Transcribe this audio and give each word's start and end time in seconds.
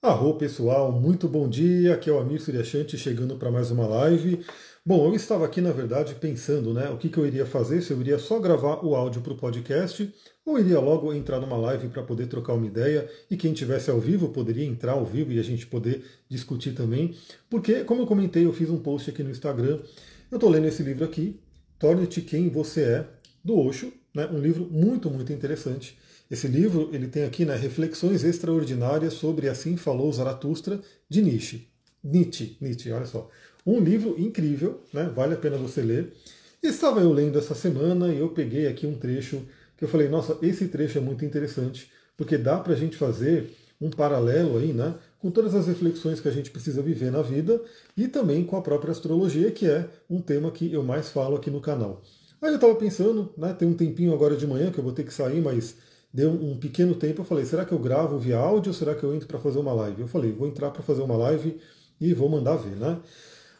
Arro 0.00 0.34
pessoal, 0.34 0.92
muito 0.92 1.26
bom 1.26 1.48
dia, 1.48 1.94
aqui 1.94 2.08
é 2.08 2.12
o 2.12 2.20
Amir 2.20 2.40
Suryashanti 2.40 2.96
chegando 2.96 3.34
para 3.34 3.50
mais 3.50 3.72
uma 3.72 3.84
live. 3.84 4.44
Bom, 4.86 5.08
eu 5.08 5.14
estava 5.16 5.44
aqui 5.44 5.60
na 5.60 5.72
verdade 5.72 6.14
pensando 6.14 6.72
né, 6.72 6.88
o 6.88 6.96
que, 6.96 7.08
que 7.08 7.18
eu 7.18 7.26
iria 7.26 7.44
fazer, 7.44 7.82
se 7.82 7.90
eu 7.90 8.00
iria 8.00 8.16
só 8.16 8.38
gravar 8.38 8.84
o 8.86 8.94
áudio 8.94 9.20
para 9.20 9.32
o 9.32 9.36
podcast 9.36 10.08
ou 10.46 10.56
iria 10.56 10.78
logo 10.78 11.12
entrar 11.12 11.40
numa 11.40 11.56
live 11.56 11.88
para 11.88 12.04
poder 12.04 12.28
trocar 12.28 12.52
uma 12.52 12.68
ideia 12.68 13.10
e 13.28 13.36
quem 13.36 13.52
tivesse 13.52 13.90
ao 13.90 13.98
vivo 13.98 14.28
poderia 14.28 14.64
entrar 14.64 14.92
ao 14.92 15.04
vivo 15.04 15.32
e 15.32 15.40
a 15.40 15.42
gente 15.42 15.66
poder 15.66 16.04
discutir 16.28 16.74
também. 16.76 17.16
Porque, 17.50 17.82
como 17.82 18.02
eu 18.02 18.06
comentei, 18.06 18.46
eu 18.46 18.52
fiz 18.52 18.70
um 18.70 18.78
post 18.78 19.10
aqui 19.10 19.24
no 19.24 19.30
Instagram, 19.30 19.80
eu 20.30 20.36
estou 20.36 20.48
lendo 20.48 20.68
esse 20.68 20.84
livro 20.84 21.04
aqui, 21.04 21.40
Torne-te 21.76 22.20
Quem 22.20 22.48
Você 22.48 22.82
É, 22.82 23.08
do 23.42 23.58
Osho, 23.58 23.92
né, 24.14 24.28
um 24.32 24.38
livro 24.38 24.64
muito, 24.70 25.10
muito 25.10 25.32
interessante. 25.32 25.98
Esse 26.30 26.46
livro 26.46 26.90
ele 26.92 27.08
tem 27.08 27.24
aqui 27.24 27.46
né, 27.46 27.56
reflexões 27.56 28.22
extraordinárias 28.22 29.14
sobre 29.14 29.48
Assim 29.48 29.76
Falou 29.78 30.12
Zaratustra 30.12 30.78
de 31.08 31.22
Nietzsche. 31.22 31.66
Nietzsche, 32.04 32.56
Nietzsche, 32.60 32.92
olha 32.92 33.06
só. 33.06 33.30
Um 33.66 33.80
livro 33.80 34.14
incrível, 34.18 34.82
né, 34.92 35.10
vale 35.14 35.34
a 35.34 35.38
pena 35.38 35.56
você 35.56 35.80
ler. 35.80 36.12
Estava 36.62 37.00
eu 37.00 37.12
lendo 37.12 37.38
essa 37.38 37.54
semana 37.54 38.12
e 38.12 38.18
eu 38.18 38.28
peguei 38.28 38.66
aqui 38.66 38.86
um 38.86 38.94
trecho 38.94 39.42
que 39.76 39.84
eu 39.84 39.88
falei, 39.88 40.08
nossa, 40.08 40.36
esse 40.42 40.68
trecho 40.68 40.98
é 40.98 41.00
muito 41.00 41.24
interessante, 41.24 41.90
porque 42.16 42.36
dá 42.36 42.58
para 42.58 42.74
a 42.74 42.76
gente 42.76 42.96
fazer 42.96 43.50
um 43.80 43.88
paralelo 43.88 44.58
aí, 44.58 44.72
né, 44.72 44.96
com 45.18 45.30
todas 45.30 45.54
as 45.54 45.66
reflexões 45.66 46.20
que 46.20 46.28
a 46.28 46.32
gente 46.32 46.50
precisa 46.50 46.82
viver 46.82 47.10
na 47.10 47.22
vida 47.22 47.60
e 47.96 48.06
também 48.06 48.44
com 48.44 48.56
a 48.56 48.60
própria 48.60 48.90
astrologia, 48.90 49.50
que 49.50 49.66
é 49.66 49.88
um 50.10 50.20
tema 50.20 50.50
que 50.50 50.70
eu 50.72 50.82
mais 50.82 51.08
falo 51.08 51.36
aqui 51.36 51.50
no 51.50 51.60
canal. 51.60 52.02
Aí 52.42 52.50
eu 52.50 52.56
estava 52.56 52.74
pensando, 52.74 53.32
né, 53.36 53.54
tem 53.54 53.66
um 53.66 53.74
tempinho 53.74 54.12
agora 54.12 54.36
de 54.36 54.46
manhã 54.46 54.70
que 54.70 54.78
eu 54.78 54.84
vou 54.84 54.92
ter 54.92 55.04
que 55.04 55.14
sair, 55.14 55.40
mas 55.40 55.76
deu 56.12 56.30
um 56.30 56.56
pequeno 56.56 56.94
tempo, 56.94 57.20
eu 57.20 57.24
falei, 57.24 57.44
será 57.44 57.64
que 57.64 57.72
eu 57.72 57.78
gravo 57.78 58.18
via 58.18 58.38
áudio 58.38 58.70
ou 58.70 58.74
será 58.74 58.94
que 58.94 59.04
eu 59.04 59.14
entro 59.14 59.28
para 59.28 59.38
fazer 59.38 59.58
uma 59.58 59.72
live? 59.72 60.02
Eu 60.02 60.08
falei, 60.08 60.32
vou 60.32 60.48
entrar 60.48 60.70
para 60.70 60.82
fazer 60.82 61.02
uma 61.02 61.16
live 61.16 61.58
e 62.00 62.14
vou 62.14 62.28
mandar 62.28 62.56
ver, 62.56 62.76
né? 62.76 62.98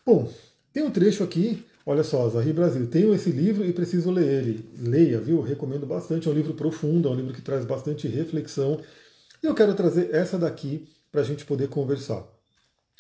Bom, 0.04 0.30
tem 0.72 0.82
um 0.82 0.90
trecho 0.90 1.22
aqui, 1.22 1.64
olha 1.84 2.02
só, 2.02 2.28
Zahri 2.28 2.52
Brasil, 2.52 2.86
tenho 2.86 3.14
esse 3.14 3.30
livro 3.30 3.64
e 3.64 3.72
preciso 3.72 4.10
ler 4.10 4.44
ele. 4.44 4.68
Leia, 4.78 5.20
viu? 5.20 5.40
Recomendo 5.40 5.86
bastante, 5.86 6.28
é 6.28 6.30
um 6.30 6.34
livro 6.34 6.54
profundo, 6.54 7.08
é 7.08 7.10
um 7.10 7.14
livro 7.14 7.34
que 7.34 7.42
traz 7.42 7.64
bastante 7.64 8.08
reflexão. 8.08 8.80
E 9.42 9.46
eu 9.46 9.54
quero 9.54 9.74
trazer 9.74 10.14
essa 10.14 10.38
daqui 10.38 10.88
para 11.10 11.20
a 11.20 11.24
gente 11.24 11.44
poder 11.44 11.68
conversar. 11.68 12.24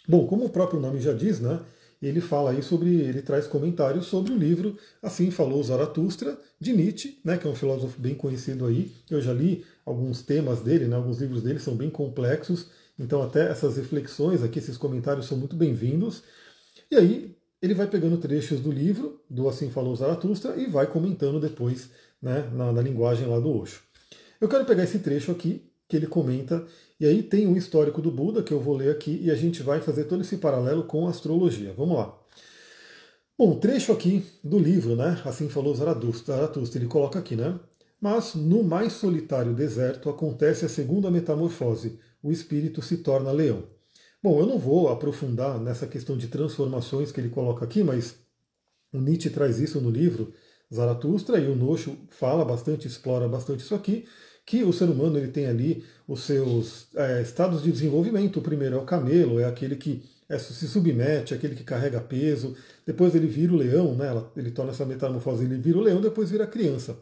Bom, 0.06 0.26
como 0.26 0.46
o 0.46 0.50
próprio 0.50 0.80
nome 0.80 1.00
já 1.00 1.12
diz, 1.12 1.40
né? 1.40 1.60
Ele 2.06 2.20
fala 2.20 2.50
aí 2.50 2.62
sobre, 2.62 2.94
ele 3.00 3.20
traz 3.22 3.46
comentários 3.46 4.06
sobre 4.06 4.32
o 4.32 4.36
livro 4.36 4.76
Assim 5.02 5.30
Falou 5.30 5.62
Zaratustra, 5.62 6.38
de 6.60 6.72
Nietzsche, 6.72 7.18
né, 7.24 7.36
que 7.36 7.46
é 7.46 7.50
um 7.50 7.54
filósofo 7.54 8.00
bem 8.00 8.14
conhecido 8.14 8.66
aí. 8.66 8.92
Eu 9.10 9.20
já 9.20 9.32
li 9.32 9.64
alguns 9.84 10.22
temas 10.22 10.60
dele, 10.60 10.86
né, 10.86 10.96
alguns 10.96 11.20
livros 11.20 11.42
dele 11.42 11.58
são 11.58 11.74
bem 11.74 11.90
complexos, 11.90 12.68
então 12.98 13.22
até 13.22 13.50
essas 13.50 13.76
reflexões 13.76 14.42
aqui, 14.42 14.58
esses 14.58 14.76
comentários 14.76 15.26
são 15.26 15.36
muito 15.36 15.56
bem-vindos. 15.56 16.22
E 16.90 16.96
aí 16.96 17.36
ele 17.60 17.74
vai 17.74 17.86
pegando 17.86 18.16
trechos 18.16 18.60
do 18.60 18.70
livro, 18.70 19.20
do 19.28 19.48
Assim 19.48 19.70
Falou 19.70 19.94
Zaratustra, 19.94 20.56
e 20.56 20.66
vai 20.66 20.86
comentando 20.86 21.40
depois 21.40 21.90
né, 22.22 22.48
na, 22.52 22.72
na 22.72 22.82
linguagem 22.82 23.26
lá 23.26 23.40
do 23.40 23.50
Osho. 23.50 23.80
Eu 24.40 24.48
quero 24.48 24.64
pegar 24.64 24.84
esse 24.84 25.00
trecho 25.00 25.32
aqui, 25.32 25.64
que 25.88 25.96
ele 25.96 26.06
comenta, 26.06 26.64
e 27.00 27.06
aí 27.06 27.22
tem 27.22 27.46
um 27.46 27.56
histórico 27.56 28.02
do 28.02 28.10
Buda 28.10 28.42
que 28.42 28.52
eu 28.52 28.60
vou 28.60 28.76
ler 28.76 28.90
aqui 28.90 29.20
e 29.22 29.30
a 29.30 29.34
gente 29.34 29.62
vai 29.62 29.80
fazer 29.80 30.04
todo 30.04 30.22
esse 30.22 30.36
paralelo 30.38 30.84
com 30.84 31.06
a 31.06 31.10
astrologia. 31.10 31.72
Vamos 31.76 31.96
lá. 31.96 32.18
Bom, 33.36 33.56
trecho 33.58 33.92
aqui 33.92 34.26
do 34.42 34.58
livro, 34.58 34.96
né? 34.96 35.22
Assim 35.24 35.48
falou 35.48 35.74
Zaratustra, 35.74 36.50
ele 36.74 36.86
coloca 36.86 37.18
aqui, 37.18 37.36
né? 37.36 37.58
Mas 38.00 38.34
no 38.34 38.64
mais 38.64 38.94
solitário 38.94 39.54
deserto 39.54 40.10
acontece 40.10 40.64
a 40.64 40.68
segunda 40.68 41.10
metamorfose, 41.10 41.98
o 42.22 42.32
espírito 42.32 42.82
se 42.82 42.98
torna 42.98 43.30
leão. 43.30 43.64
Bom, 44.20 44.40
eu 44.40 44.46
não 44.46 44.58
vou 44.58 44.88
aprofundar 44.88 45.60
nessa 45.60 45.86
questão 45.86 46.16
de 46.16 46.26
transformações 46.26 47.12
que 47.12 47.20
ele 47.20 47.28
coloca 47.28 47.64
aqui, 47.64 47.84
mas 47.84 48.16
o 48.92 48.98
Nietzsche 48.98 49.30
traz 49.30 49.60
isso 49.60 49.80
no 49.80 49.90
livro 49.90 50.32
Zaratustra 50.74 51.38
e 51.38 51.46
o 51.46 51.54
Nosho 51.54 51.96
fala 52.10 52.44
bastante, 52.44 52.88
explora 52.88 53.28
bastante 53.28 53.60
isso 53.60 53.74
aqui, 53.74 54.04
que 54.48 54.64
o 54.64 54.72
ser 54.72 54.86
humano 54.88 55.18
ele 55.18 55.28
tem 55.28 55.46
ali 55.46 55.84
os 56.08 56.22
seus 56.22 56.88
é, 56.96 57.20
estados 57.20 57.62
de 57.62 57.70
desenvolvimento. 57.70 58.38
O 58.38 58.42
primeiro 58.42 58.76
é 58.76 58.78
o 58.78 58.84
camelo, 58.84 59.38
é 59.38 59.44
aquele 59.44 59.76
que 59.76 60.02
é, 60.26 60.38
se 60.38 60.66
submete, 60.66 61.34
é 61.34 61.36
aquele 61.36 61.54
que 61.54 61.62
carrega 61.62 62.00
peso. 62.00 62.56
Depois 62.86 63.14
ele 63.14 63.26
vira 63.26 63.52
o 63.52 63.56
leão, 63.56 63.94
né? 63.94 64.06
ele 64.34 64.50
torna 64.50 64.70
essa 64.70 64.86
metamorfose, 64.86 65.44
ele 65.44 65.58
vira 65.58 65.76
o 65.76 65.82
leão, 65.82 66.00
depois 66.00 66.30
vira 66.30 66.46
criança. 66.46 66.98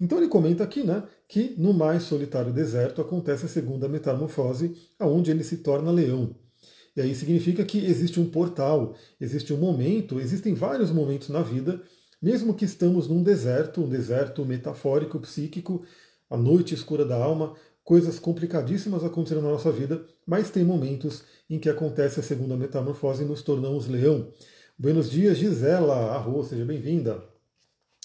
Então 0.00 0.18
ele 0.18 0.26
comenta 0.26 0.64
aqui 0.64 0.82
né, 0.82 1.04
que 1.28 1.54
no 1.56 1.72
mais 1.72 2.02
solitário 2.02 2.52
deserto 2.52 3.00
acontece 3.00 3.46
a 3.46 3.48
segunda 3.48 3.88
metamorfose, 3.88 4.76
aonde 4.98 5.30
ele 5.30 5.44
se 5.44 5.58
torna 5.58 5.92
leão. 5.92 6.34
E 6.96 7.00
aí 7.00 7.14
significa 7.14 7.64
que 7.64 7.86
existe 7.86 8.18
um 8.18 8.28
portal, 8.28 8.96
existe 9.20 9.52
um 9.52 9.58
momento, 9.58 10.18
existem 10.18 10.54
vários 10.54 10.90
momentos 10.90 11.28
na 11.28 11.40
vida, 11.40 11.80
mesmo 12.20 12.52
que 12.52 12.64
estamos 12.64 13.06
num 13.06 13.22
deserto, 13.22 13.80
um 13.80 13.88
deserto 13.88 14.44
metafórico, 14.44 15.20
psíquico, 15.20 15.84
a 16.30 16.36
noite 16.36 16.74
escura 16.74 17.04
da 17.04 17.16
alma, 17.16 17.54
coisas 17.82 18.20
complicadíssimas 18.20 19.04
acontecendo 19.04 19.42
na 19.42 19.50
nossa 19.50 19.72
vida, 19.72 20.06
mas 20.24 20.48
tem 20.48 20.64
momentos 20.64 21.24
em 21.48 21.58
que 21.58 21.68
acontece 21.68 22.20
a 22.20 22.22
segunda 22.22 22.56
metamorfose 22.56 23.24
e 23.24 23.26
nos 23.26 23.42
tornamos 23.42 23.88
leão. 23.88 24.28
Buenos 24.78 25.10
dias, 25.10 25.36
Gisela 25.36 26.14
Arro, 26.14 26.44
seja 26.44 26.64
bem-vinda. 26.64 27.20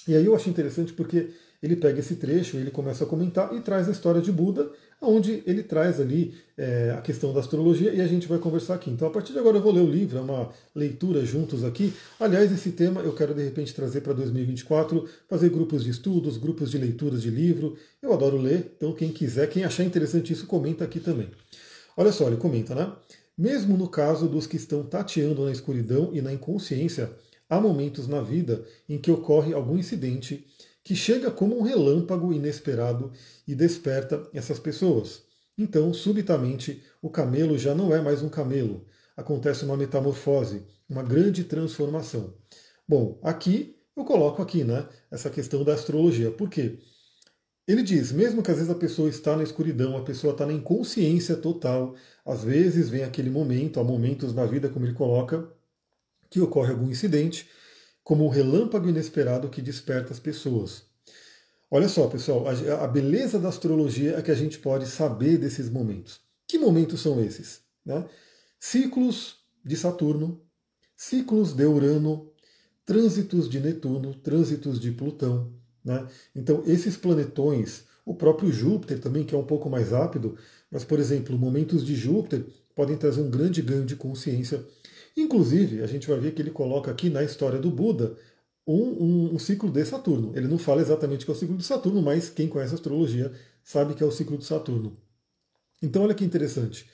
E 0.08 0.16
aí 0.16 0.26
eu 0.26 0.36
achei 0.36 0.52
interessante 0.52 0.92
porque 0.92 1.32
ele 1.62 1.76
pega 1.76 2.00
esse 2.00 2.16
trecho, 2.16 2.58
ele 2.58 2.72
começa 2.72 3.04
a 3.04 3.08
comentar 3.08 3.56
e 3.56 3.62
traz 3.62 3.88
a 3.88 3.92
história 3.92 4.22
de 4.22 4.32
Buda, 4.32 4.72
onde 5.02 5.44
ele 5.46 5.62
traz 5.62 6.00
ali 6.00 6.34
é, 6.58 6.94
a 6.98 7.02
questão 7.02 7.34
da 7.34 7.40
astrologia 7.40 7.94
e 7.94 8.02
a 8.02 8.08
gente 8.08 8.28
vai 8.28 8.40
conversar 8.40 8.76
aqui. 8.76 8.90
Então, 8.90 9.08
a 9.08 9.12
partir 9.12 9.34
de 9.34 9.40
agora, 9.40 9.58
eu 9.58 9.62
vou 9.62 9.72
ler 9.72 9.82
o 9.82 9.90
livro, 9.90 10.18
é 10.18 10.22
uma 10.22 10.50
leitura 10.74 11.26
juntos 11.26 11.64
aqui. 11.64 11.94
Aliás, 12.20 12.52
esse 12.52 12.72
tema 12.72 13.02
eu 13.02 13.14
quero 13.14 13.34
de 13.34 13.44
repente 13.44 13.74
trazer 13.74 14.02
para 14.02 14.14
2024, 14.14 15.08
fazer 15.30 15.50
grupos 15.50 15.84
de 15.84 15.90
estudos, 15.90 16.38
grupos 16.38 16.72
de 16.72 16.78
leituras 16.78 17.22
de 17.22 17.30
livro. 17.30 17.76
Eu 18.02 18.14
adoro 18.14 18.38
ler, 18.38 18.74
então 18.78 18.94
quem 18.94 19.12
quiser, 19.12 19.50
quem 19.50 19.64
achar 19.64 19.84
interessante 19.84 20.34
isso, 20.34 20.48
comenta 20.48 20.84
aqui 20.84 21.00
também. 21.00 21.30
Olha 21.98 22.12
só, 22.12 22.28
ele 22.28 22.38
comenta, 22.38 22.74
né? 22.74 22.92
Mesmo 23.38 23.78
no 23.78 23.90
caso 23.90 24.28
dos 24.28 24.48
que 24.48 24.56
estão 24.56 24.84
tateando 24.84 25.44
na 25.44 25.52
escuridão 25.52 26.10
e 26.14 26.22
na 26.22 26.32
inconsciência, 26.32 27.12
há 27.50 27.60
momentos 27.60 28.08
na 28.08 28.22
vida 28.22 28.64
em 28.88 28.98
que 28.98 29.12
ocorre 29.12 29.54
algum 29.54 29.78
incidente 29.78 30.46
que 30.86 30.96
chega 30.96 31.32
como 31.32 31.58
um 31.58 31.64
relâmpago 31.64 32.32
inesperado 32.32 33.12
e 33.48 33.56
desperta 33.56 34.30
essas 34.32 34.60
pessoas. 34.60 35.24
Então, 35.58 35.92
subitamente, 35.92 36.84
o 37.02 37.10
camelo 37.10 37.58
já 37.58 37.74
não 37.74 37.94
é 37.94 38.00
mais 38.00 38.22
um 38.22 38.30
camelo. 38.30 38.86
Acontece 39.18 39.66
uma 39.66 39.76
metamorfose, 39.76 40.64
uma 40.88 41.02
grande 41.02 41.44
transformação. 41.44 42.36
Bom, 42.88 43.20
aqui 43.24 43.76
eu 43.98 44.06
coloco 44.06 44.44
aqui, 44.44 44.64
né, 44.64 44.88
essa 45.10 45.28
questão 45.30 45.64
da 45.64 45.74
astrologia. 45.74 46.30
Por 46.30 46.52
quê? 46.52 46.78
Ele 47.68 47.82
diz, 47.82 48.12
mesmo 48.12 48.44
que 48.44 48.52
às 48.52 48.58
vezes 48.58 48.72
a 48.72 48.76
pessoa 48.76 49.10
está 49.10 49.36
na 49.36 49.42
escuridão, 49.42 49.98
a 49.98 50.04
pessoa 50.04 50.34
está 50.34 50.46
na 50.46 50.54
inconsciência 50.54 51.36
total, 51.36 51.96
às 52.24 52.44
vezes 52.44 52.90
vem 52.90 53.04
aquele 53.04 53.32
momento, 53.32 53.80
há 53.80 53.84
momentos 53.84 54.36
na 54.36 54.46
vida, 54.46 54.70
como 54.70 54.86
ele 54.86 54.94
coloca, 54.94 55.52
que 56.30 56.40
ocorre 56.40 56.72
algum 56.72 56.92
incidente, 56.92 57.50
como 58.06 58.24
um 58.24 58.30
relâmpago 58.30 58.88
inesperado 58.88 59.50
que 59.50 59.64
desperta 59.64 60.14
as 60.14 60.20
pessoas. 60.20 60.84
Olha 61.72 61.90
só, 61.90 62.08
pessoal, 62.08 62.46
a, 62.48 62.88
beleza 62.88 63.40
da 63.40 63.50
astrologia 63.50 64.16
é 64.16 64.22
que 64.22 64.30
a 64.30 64.36
gente 64.36 64.60
pode 64.60 64.86
saber 64.86 65.40
desses 65.40 65.72
momentos. 65.72 66.22
Que 66.48 66.60
momentos 66.60 67.02
são 67.02 67.20
esses? 67.20 67.62
Né? 67.84 68.06
Ciclos 68.60 69.38
de 69.66 69.76
Saturno, 69.76 70.40
ciclos 70.96 71.54
de 71.54 71.66
Urano, 71.66 72.32
trânsitos 72.86 73.50
de 73.50 73.60
Netuno, 73.60 74.14
trânsitos 74.14 74.80
de 74.80 74.92
Plutão. 74.92 75.52
Né? 75.84 76.08
Então, 76.36 76.62
esses 76.68 76.96
planetões, 76.96 77.86
o 78.06 78.14
próprio 78.14 78.52
Júpiter 78.52 79.00
também, 79.00 79.24
que 79.24 79.34
é 79.34 79.38
um 79.38 79.46
pouco 79.46 79.68
mais 79.68 79.90
rápido, 79.90 80.38
mas, 80.70 80.84
por 80.84 81.00
exemplo, 81.00 81.36
momentos 81.40 81.84
de 81.84 81.96
Júpiter 81.96 82.46
podem 82.76 82.98
trazer 82.98 83.22
um 83.22 83.32
grande 83.32 83.64
ganho 83.64 83.84
de 83.84 83.96
consciência 83.96 84.64
Inclusive, 85.16 85.82
a 85.82 85.88
gente 85.88 86.08
vai 86.08 86.20
ver 86.20 86.34
que 86.34 86.42
ele 86.42 86.52
coloca 86.52 86.92
aqui 86.92 87.10
na 87.10 87.24
história 87.24 87.60
do 87.60 87.72
Buda 87.72 88.18
um, 88.68 88.74
um, 88.74 89.36
um, 89.36 89.40
ciclo 89.40 89.72
de 89.72 89.86
Saturno. 89.86 90.34
Ele 90.36 90.48
não 90.48 90.58
fala 90.58 90.82
exatamente 90.82 91.24
que 91.24 91.32
é 91.32 91.34
o 91.34 91.38
ciclo 91.38 91.56
de 91.56 91.64
Saturno, 91.64 92.02
mas 92.02 92.30
quem 92.30 92.48
conhece 92.48 92.74
astrologia 92.74 93.32
sabe 93.64 93.94
que 93.94 94.04
é 94.04 94.06
o 94.06 94.12
ciclo 94.12 94.38
de 94.38 94.46
Saturno. 94.46 94.98
Então, 95.82 96.04
olha 96.04 96.14
que 96.14 96.26
interessante. 96.26 96.90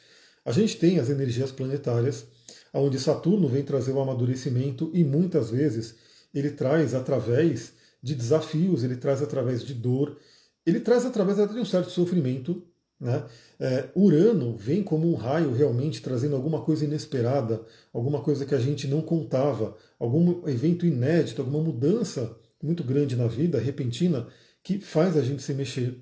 A 0.45 0.51
gente 0.51 0.77
tem 0.77 0.99
as 0.99 1.09
energias 1.09 1.51
planetárias, 1.51 2.25
onde 2.73 2.99
Saturno 2.99 3.47
vem 3.47 3.63
trazer 3.63 3.91
o 3.91 3.99
amadurecimento 3.99 4.91
e 4.93 5.03
muitas 5.03 5.49
vezes 5.49 5.95
ele 6.33 6.51
traz 6.51 6.93
através 6.93 7.73
de 8.01 8.15
desafios, 8.15 8.83
ele 8.83 8.95
traz 8.95 9.21
através 9.21 9.63
de 9.63 9.73
dor, 9.73 10.17
ele 10.65 10.79
traz 10.79 11.05
através 11.05 11.37
de 11.37 11.59
um 11.59 11.65
certo 11.65 11.89
sofrimento 11.91 12.63
né? 13.01 13.25
É, 13.59 13.89
Urano 13.95 14.55
vem 14.55 14.83
como 14.83 15.11
um 15.11 15.15
raio 15.15 15.51
realmente 15.51 16.01
trazendo 16.03 16.35
alguma 16.35 16.61
coisa 16.61 16.85
inesperada, 16.85 17.65
alguma 17.91 18.21
coisa 18.21 18.45
que 18.45 18.53
a 18.53 18.59
gente 18.59 18.87
não 18.87 19.01
contava, 19.01 19.75
algum 19.99 20.47
evento 20.47 20.85
inédito, 20.85 21.41
alguma 21.41 21.63
mudança 21.63 22.37
muito 22.61 22.83
grande 22.83 23.15
na 23.15 23.25
vida, 23.25 23.59
repentina, 23.59 24.27
que 24.63 24.79
faz 24.79 25.17
a 25.17 25.23
gente 25.23 25.41
se 25.41 25.53
mexer. 25.55 25.99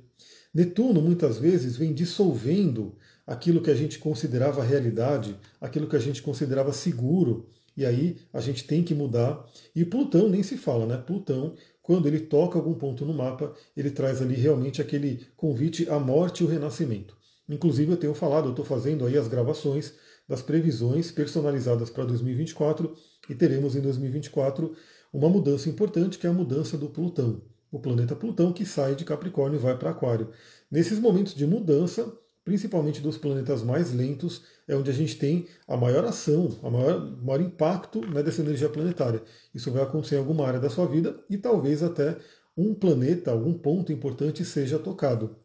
Netuno 0.54 1.02
muitas 1.02 1.38
vezes 1.38 1.78
vem 1.78 1.94
dissolvendo 1.94 2.98
aquilo 3.26 3.62
que 3.62 3.72
a 3.72 3.76
gente 3.76 3.98
considerava 3.98 4.64
realidade, 4.64 5.38
aquilo 5.62 5.88
que 5.88 5.96
a 5.96 6.00
gente 6.00 6.22
considerava 6.22 6.74
seguro, 6.74 7.48
e 7.78 7.86
aí 7.86 8.18
a 8.34 8.42
gente 8.42 8.66
tem 8.66 8.84
que 8.84 8.94
mudar. 8.94 9.46
E 9.74 9.86
Plutão 9.86 10.28
nem 10.28 10.44
se 10.44 10.58
fala, 10.58 10.86
né? 10.86 10.98
Plutão, 10.98 11.56
quando 11.90 12.06
ele 12.06 12.20
toca 12.20 12.56
algum 12.56 12.76
ponto 12.76 13.04
no 13.04 13.16
mapa, 13.16 13.52
ele 13.76 13.90
traz 13.90 14.22
ali 14.22 14.36
realmente 14.36 14.80
aquele 14.80 15.26
convite 15.36 15.90
à 15.90 15.98
morte 15.98 16.44
e 16.44 16.46
o 16.46 16.48
renascimento. 16.48 17.18
Inclusive 17.50 17.92
eu 17.92 17.98
tenho 17.98 18.14
falado, 18.14 18.46
eu 18.46 18.52
estou 18.52 18.64
fazendo 18.64 19.08
aí 19.08 19.18
as 19.18 19.28
gravações 19.28 19.96
das 20.28 20.40
previsões 20.40 21.12
personalizadas 21.12 21.90
para 21.90 22.06
2024 22.06 22.96
e 23.28 23.34
teremos 23.34 23.76
em 23.76 23.82
2024 23.82 24.76
uma 25.12 25.28
mudança 25.30 25.68
importante 25.68 26.20
que 26.20 26.28
é 26.28 26.30
a 26.30 26.34
mudança 26.34 26.78
do 26.78 26.90
Plutão, 26.90 27.42
o 27.72 27.80
planeta 27.80 28.16
Plutão 28.16 28.54
que 28.54 28.68
sai 28.68 28.94
de 28.94 29.04
Capricórnio 29.04 29.58
e 29.58 29.60
vai 29.60 29.76
para 29.76 29.90
Aquário. 29.90 30.30
Nesses 30.70 31.00
momentos 31.00 31.34
de 31.34 31.48
mudança, 31.48 32.16
principalmente 32.50 33.00
dos 33.00 33.16
planetas 33.16 33.62
mais 33.62 33.94
lentos, 33.94 34.42
é 34.68 34.76
onde 34.76 34.90
a 34.90 34.94
gente 34.94 35.20
tem 35.20 35.46
a 35.68 35.78
maior 35.78 36.04
ação, 36.04 36.58
a 36.64 36.70
maior, 36.72 37.00
maior 37.22 37.42
impacto 37.42 38.02
né, 38.08 38.24
dessa 38.24 38.42
energia 38.42 38.68
planetária. 38.68 39.22
Isso 39.54 39.72
vai 39.72 39.84
acontecer 39.84 40.16
em 40.16 40.18
alguma 40.18 40.48
área 40.48 40.60
da 40.60 40.68
sua 40.68 40.88
vida 40.88 41.24
e 41.30 41.38
talvez 41.38 41.84
até 41.84 42.18
um 42.58 42.74
planeta, 42.74 43.30
algum 43.30 43.54
ponto 43.54 43.92
importante 43.92 44.44
seja 44.44 44.80
tocado. 44.80 45.36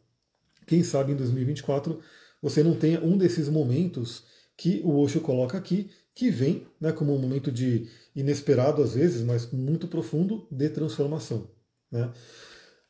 Quem 0.66 0.82
sabe 0.82 1.12
em 1.12 1.16
2024 1.16 2.00
você 2.40 2.62
não 2.62 2.74
tenha 2.74 3.04
um 3.04 3.18
desses 3.18 3.50
momentos 3.50 4.24
que 4.56 4.80
o 4.82 4.98
Osho 4.98 5.20
coloca 5.20 5.58
aqui, 5.58 5.90
que 6.14 6.30
vem 6.30 6.66
né, 6.80 6.90
como 6.90 7.14
um 7.14 7.18
momento 7.18 7.52
de 7.52 7.86
inesperado 8.16 8.82
às 8.82 8.94
vezes, 8.94 9.20
mas 9.20 9.52
muito 9.52 9.88
profundo, 9.88 10.48
de 10.50 10.70
transformação. 10.70 11.50
Né? 11.92 12.10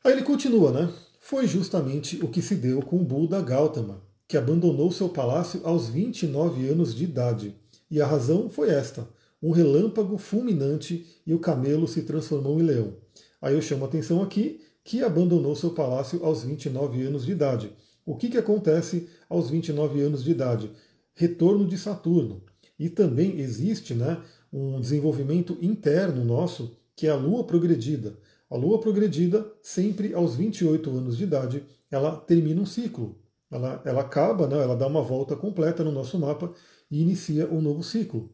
Aí 0.05 0.13
ele 0.13 0.23
continua, 0.23 0.71
né? 0.71 0.93
Foi 1.27 1.47
justamente 1.47 2.23
o 2.23 2.27
que 2.27 2.39
se 2.39 2.53
deu 2.53 2.83
com 2.83 3.03
Buda 3.03 3.41
Gautama, 3.41 3.99
que 4.27 4.37
abandonou 4.37 4.91
seu 4.91 5.09
palácio 5.09 5.59
aos 5.63 5.89
29 5.89 6.69
anos 6.69 6.93
de 6.93 7.03
idade. 7.03 7.55
E 7.89 7.99
a 7.99 8.05
razão 8.05 8.47
foi 8.47 8.69
esta: 8.69 9.09
um 9.41 9.49
relâmpago 9.49 10.19
fulminante 10.19 11.03
e 11.25 11.33
o 11.33 11.39
camelo 11.39 11.87
se 11.87 12.03
transformou 12.03 12.59
em 12.59 12.63
leão. 12.63 12.93
Aí 13.41 13.55
eu 13.55 13.61
chamo 13.63 13.85
a 13.85 13.87
atenção 13.87 14.21
aqui 14.21 14.61
que 14.83 15.01
abandonou 15.01 15.55
seu 15.55 15.71
palácio 15.71 16.23
aos 16.23 16.43
29 16.43 17.01
anos 17.01 17.25
de 17.25 17.31
idade. 17.31 17.71
O 18.05 18.15
que, 18.15 18.29
que 18.29 18.37
acontece 18.37 19.09
aos 19.27 19.49
29 19.49 19.99
anos 20.01 20.23
de 20.23 20.29
idade? 20.29 20.69
Retorno 21.15 21.67
de 21.67 21.75
Saturno. 21.75 22.43
E 22.77 22.87
também 22.87 23.39
existe 23.39 23.95
né, 23.95 24.21
um 24.53 24.79
desenvolvimento 24.79 25.57
interno 25.59 26.23
nosso, 26.23 26.77
que 26.95 27.07
é 27.07 27.09
a 27.09 27.15
Lua 27.15 27.43
progredida. 27.45 28.15
A 28.49 28.55
Lua 28.55 28.79
progredida, 28.79 29.51
sempre 29.61 30.13
aos 30.13 30.35
28 30.35 30.89
anos 30.89 31.17
de 31.17 31.23
idade, 31.23 31.65
ela 31.89 32.15
termina 32.15 32.61
um 32.61 32.65
ciclo. 32.65 33.19
Ela, 33.49 33.81
ela 33.85 34.01
acaba, 34.01 34.47
né, 34.47 34.61
ela 34.61 34.75
dá 34.75 34.87
uma 34.87 35.01
volta 35.01 35.35
completa 35.35 35.83
no 35.83 35.91
nosso 35.91 36.19
mapa 36.19 36.53
e 36.89 37.01
inicia 37.01 37.47
um 37.47 37.61
novo 37.61 37.83
ciclo. 37.83 38.31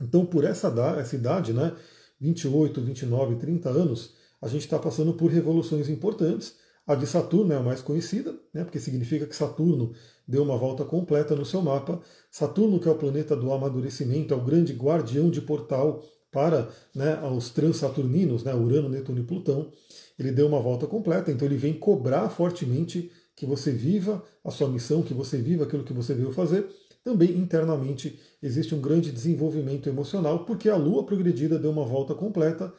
Então, 0.00 0.24
por 0.24 0.44
essa, 0.44 0.68
essa 0.98 1.14
idade, 1.14 1.52
né, 1.52 1.74
28, 2.20 2.80
29, 2.80 3.36
30 3.36 3.68
anos, 3.68 4.14
a 4.40 4.48
gente 4.48 4.62
está 4.62 4.78
passando 4.78 5.14
por 5.14 5.30
revoluções 5.30 5.88
importantes. 5.88 6.54
A 6.86 6.94
de 6.94 7.06
Saturno 7.06 7.52
é 7.52 7.56
a 7.56 7.62
mais 7.62 7.80
conhecida, 7.80 8.34
né, 8.52 8.64
porque 8.64 8.78
significa 8.78 9.26
que 9.26 9.36
Saturno 9.36 9.92
deu 10.26 10.42
uma 10.42 10.56
volta 10.56 10.84
completa 10.84 11.34
no 11.34 11.44
seu 11.44 11.62
mapa. 11.62 12.00
Saturno, 12.30 12.78
que 12.78 12.88
é 12.88 12.90
o 12.90 12.98
planeta 12.98 13.36
do 13.36 13.52
amadurecimento, 13.52 14.32
é 14.32 14.36
o 14.36 14.44
grande 14.44 14.72
guardião 14.72 15.30
de 15.30 15.40
portal 15.40 16.02
para 16.34 16.68
né, 16.92 17.22
os 17.22 17.50
transaturninos, 17.50 18.42
né, 18.42 18.52
Urano, 18.52 18.88
Netuno 18.88 19.20
e 19.20 19.22
Plutão, 19.22 19.70
ele 20.18 20.32
deu 20.32 20.48
uma 20.48 20.60
volta 20.60 20.84
completa, 20.84 21.30
então 21.30 21.46
ele 21.46 21.56
vem 21.56 21.72
cobrar 21.72 22.28
fortemente 22.28 23.10
que 23.36 23.46
você 23.46 23.70
viva 23.70 24.22
a 24.44 24.50
sua 24.50 24.68
missão, 24.68 25.02
que 25.02 25.14
você 25.14 25.38
viva 25.38 25.62
aquilo 25.62 25.84
que 25.84 25.92
você 25.92 26.12
veio 26.12 26.32
fazer. 26.32 26.66
Também 27.04 27.36
internamente 27.36 28.18
existe 28.42 28.74
um 28.74 28.80
grande 28.80 29.12
desenvolvimento 29.12 29.88
emocional, 29.88 30.44
porque 30.44 30.68
a 30.68 30.76
Lua 30.76 31.04
progredida 31.04 31.58
deu 31.58 31.70
uma 31.70 31.84
volta 31.84 32.14
completa, 32.14 32.72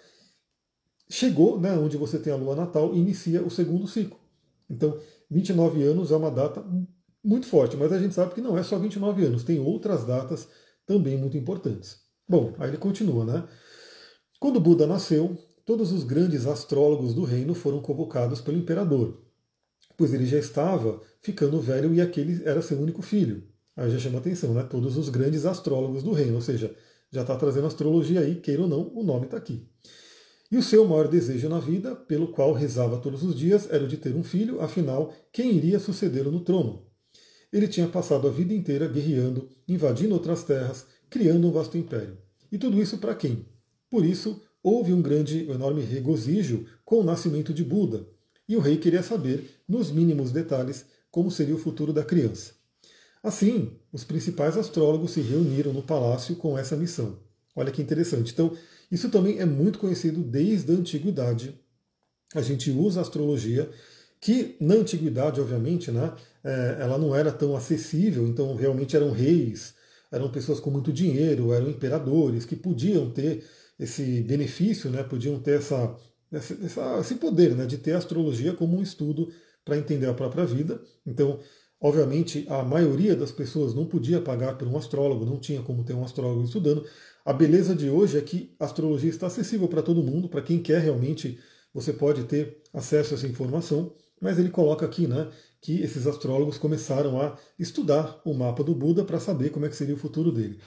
chegou 1.09 1.59
né, 1.59 1.77
onde 1.77 1.95
você 1.95 2.19
tem 2.19 2.33
a 2.33 2.35
Lua 2.35 2.55
natal 2.55 2.93
e 2.93 2.99
inicia 2.99 3.41
o 3.41 3.49
segundo 3.49 3.87
ciclo. 3.87 4.19
Então, 4.69 4.97
29 5.29 5.81
anos 5.83 6.11
é 6.11 6.15
uma 6.15 6.31
data 6.31 6.65
muito 7.23 7.47
forte, 7.47 7.77
mas 7.77 7.91
a 7.93 7.99
gente 7.99 8.13
sabe 8.13 8.33
que 8.33 8.41
não 8.41 8.57
é 8.57 8.63
só 8.63 8.77
29 8.77 9.25
anos, 9.25 9.43
tem 9.43 9.59
outras 9.59 10.05
datas 10.05 10.47
também 10.85 11.17
muito 11.17 11.37
importantes. 11.37 12.04
Bom, 12.27 12.55
aí 12.57 12.69
ele 12.69 12.77
continua, 12.77 13.23
né? 13.23 13.47
Quando 14.39 14.59
Buda 14.59 14.87
nasceu, 14.87 15.37
todos 15.65 15.91
os 15.91 16.03
grandes 16.03 16.45
astrólogos 16.45 17.13
do 17.13 17.23
reino 17.23 17.53
foram 17.53 17.81
convocados 17.81 18.41
pelo 18.41 18.57
imperador, 18.57 19.21
pois 19.97 20.13
ele 20.13 20.25
já 20.25 20.37
estava 20.37 21.01
ficando 21.21 21.59
velho 21.59 21.93
e 21.93 22.01
aquele 22.01 22.43
era 22.43 22.61
seu 22.61 22.79
único 22.79 23.01
filho. 23.01 23.43
Aí 23.75 23.91
já 23.91 23.99
chama 23.99 24.19
atenção, 24.19 24.53
né? 24.53 24.63
Todos 24.63 24.97
os 24.97 25.09
grandes 25.09 25.45
astrólogos 25.45 26.01
do 26.01 26.13
reino, 26.13 26.35
ou 26.35 26.41
seja, 26.41 26.75
já 27.11 27.21
está 27.21 27.35
trazendo 27.35 27.67
astrologia 27.67 28.21
aí, 28.21 28.35
queira 28.35 28.61
ou 28.61 28.67
não, 28.67 28.91
o 28.93 29.03
nome 29.03 29.25
está 29.25 29.37
aqui. 29.37 29.67
E 30.51 30.57
o 30.57 30.63
seu 30.63 30.85
maior 30.85 31.07
desejo 31.07 31.49
na 31.49 31.59
vida, 31.59 31.95
pelo 31.95 32.27
qual 32.29 32.53
rezava 32.53 32.97
todos 32.97 33.23
os 33.23 33.35
dias, 33.35 33.67
era 33.69 33.83
o 33.83 33.87
de 33.87 33.97
ter 33.97 34.15
um 34.15 34.23
filho, 34.23 34.61
afinal, 34.61 35.11
quem 35.31 35.51
iria 35.53 35.79
sucedê-lo 35.79 36.31
no 36.31 36.41
trono? 36.41 36.85
Ele 37.51 37.67
tinha 37.67 37.87
passado 37.87 38.27
a 38.27 38.31
vida 38.31 38.53
inteira 38.53 38.87
guerreando, 38.87 39.49
invadindo 39.67 40.13
outras 40.13 40.43
terras, 40.43 40.85
criando 41.15 41.47
um 41.47 41.51
vasto 41.51 41.77
império. 41.77 42.17
E 42.51 42.57
tudo 42.57 42.81
isso 42.81 42.97
para 42.97 43.15
quem? 43.15 43.45
Por 43.89 44.03
isso, 44.03 44.41
houve 44.61 44.91
um 44.91 45.01
grande, 45.01 45.45
um 45.47 45.53
enorme 45.53 45.81
regozijo 45.81 46.65
com 46.83 46.99
o 46.99 47.03
nascimento 47.05 47.53
de 47.53 47.63
Buda, 47.63 48.05
e 48.49 48.57
o 48.57 48.59
rei 48.59 48.75
queria 48.75 49.01
saber, 49.01 49.49
nos 49.65 49.91
mínimos 49.91 50.33
detalhes, 50.33 50.85
como 51.09 51.31
seria 51.31 51.55
o 51.55 51.57
futuro 51.57 51.93
da 51.93 52.03
criança. 52.03 52.51
Assim, 53.23 53.77
os 53.93 54.03
principais 54.03 54.57
astrólogos 54.57 55.11
se 55.11 55.21
reuniram 55.21 55.71
no 55.71 55.81
palácio 55.81 56.35
com 56.35 56.57
essa 56.57 56.75
missão. 56.75 57.17
Olha 57.55 57.71
que 57.71 57.81
interessante. 57.81 58.33
Então, 58.33 58.51
isso 58.91 59.07
também 59.07 59.39
é 59.39 59.45
muito 59.45 59.79
conhecido 59.79 60.21
desde 60.21 60.69
a 60.73 60.75
antiguidade. 60.75 61.57
A 62.33 62.41
gente 62.41 62.69
usa 62.71 62.99
a 62.99 63.03
astrologia, 63.03 63.69
que 64.19 64.57
na 64.59 64.73
antiguidade, 64.73 65.39
obviamente, 65.39 65.91
né, 65.91 66.13
é, 66.43 66.79
ela 66.81 66.97
não 66.97 67.15
era 67.15 67.31
tão 67.31 67.55
acessível, 67.55 68.27
então 68.27 68.53
realmente 68.57 68.97
eram 68.97 69.11
reis, 69.11 69.75
eram 70.11 70.29
pessoas 70.29 70.59
com 70.59 70.69
muito 70.69 70.91
dinheiro, 70.91 71.53
eram 71.53 71.69
imperadores 71.69 72.45
que 72.45 72.55
podiam 72.55 73.09
ter 73.09 73.43
esse 73.77 74.21
benefício, 74.21 74.89
né, 74.89 75.03
podiam 75.03 75.39
ter 75.39 75.59
essa, 75.59 75.95
essa, 76.31 76.99
esse 76.99 77.15
poder 77.15 77.55
né, 77.55 77.65
de 77.65 77.77
ter 77.77 77.93
a 77.93 77.97
astrologia 77.97 78.53
como 78.53 78.77
um 78.77 78.81
estudo 78.81 79.29
para 79.63 79.77
entender 79.77 80.07
a 80.07 80.13
própria 80.13 80.45
vida. 80.45 80.79
Então, 81.05 81.39
obviamente, 81.81 82.45
a 82.49 82.63
maioria 82.63 83.15
das 83.15 83.31
pessoas 83.31 83.73
não 83.73 83.85
podia 83.85 84.21
pagar 84.21 84.57
por 84.57 84.67
um 84.67 84.77
astrólogo, 84.77 85.25
não 85.25 85.39
tinha 85.39 85.61
como 85.61 85.83
ter 85.83 85.93
um 85.93 86.03
astrólogo 86.03 86.43
estudando. 86.43 86.85
A 87.25 87.33
beleza 87.33 87.75
de 87.75 87.89
hoje 87.89 88.17
é 88.17 88.21
que 88.21 88.55
a 88.59 88.65
astrologia 88.65 89.09
está 89.09 89.27
acessível 89.27 89.67
para 89.67 89.81
todo 89.81 90.03
mundo, 90.03 90.29
para 90.29 90.41
quem 90.41 90.59
quer 90.59 90.79
realmente, 90.79 91.39
você 91.73 91.91
pode 91.91 92.23
ter 92.23 92.61
acesso 92.71 93.13
a 93.13 93.17
essa 93.17 93.27
informação. 93.27 93.93
Mas 94.21 94.39
ele 94.39 94.49
coloca 94.49 94.85
aqui, 94.85 95.07
né, 95.07 95.29
que 95.65 95.81
esses 95.81 96.05
astrólogos 96.05 96.59
começaram 96.59 97.19
a 97.19 97.35
estudar 97.57 98.21
o 98.23 98.35
mapa 98.35 98.63
do 98.63 98.75
Buda 98.75 99.03
para 99.03 99.19
saber 99.19 99.49
como 99.49 99.65
é 99.65 99.69
que 99.69 99.75
seria 99.75 99.95
o 99.95 99.97
futuro 99.97 100.31
dele. 100.31 100.59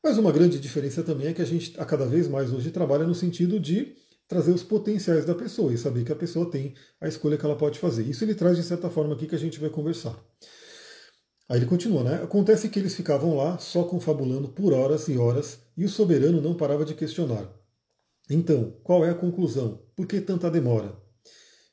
Mas 0.00 0.16
uma 0.16 0.30
grande 0.30 0.60
diferença 0.60 1.02
também 1.02 1.26
é 1.26 1.32
que 1.32 1.42
a 1.42 1.44
gente 1.44 1.74
a 1.76 1.84
cada 1.84 2.06
vez 2.06 2.28
mais 2.28 2.52
hoje 2.52 2.70
trabalha 2.70 3.04
no 3.04 3.16
sentido 3.16 3.58
de 3.58 3.96
trazer 4.28 4.52
os 4.52 4.62
potenciais 4.62 5.24
da 5.24 5.34
pessoa 5.34 5.74
e 5.74 5.78
saber 5.78 6.04
que 6.04 6.12
a 6.12 6.16
pessoa 6.16 6.48
tem 6.48 6.72
a 7.00 7.08
escolha 7.08 7.36
que 7.36 7.44
ela 7.44 7.56
pode 7.56 7.80
fazer. 7.80 8.04
Isso 8.04 8.22
ele 8.22 8.32
traz 8.32 8.56
de 8.56 8.62
certa 8.62 8.88
forma 8.88 9.14
aqui 9.14 9.26
que 9.26 9.34
a 9.34 9.38
gente 9.38 9.58
vai 9.58 9.70
conversar. 9.70 10.16
Aí 11.48 11.58
ele 11.58 11.66
continua, 11.66 12.04
né? 12.04 12.22
Acontece 12.22 12.68
que 12.68 12.78
eles 12.78 12.94
ficavam 12.94 13.36
lá 13.36 13.58
só 13.58 13.82
confabulando 13.82 14.50
por 14.50 14.72
horas 14.72 15.08
e 15.08 15.18
horas 15.18 15.58
e 15.76 15.84
o 15.84 15.88
soberano 15.88 16.40
não 16.40 16.54
parava 16.54 16.84
de 16.84 16.94
questionar. 16.94 17.52
Então, 18.30 18.78
qual 18.84 19.04
é 19.04 19.10
a 19.10 19.14
conclusão? 19.14 19.82
Por 19.96 20.06
que 20.06 20.20
tanta 20.20 20.48
demora? 20.48 21.03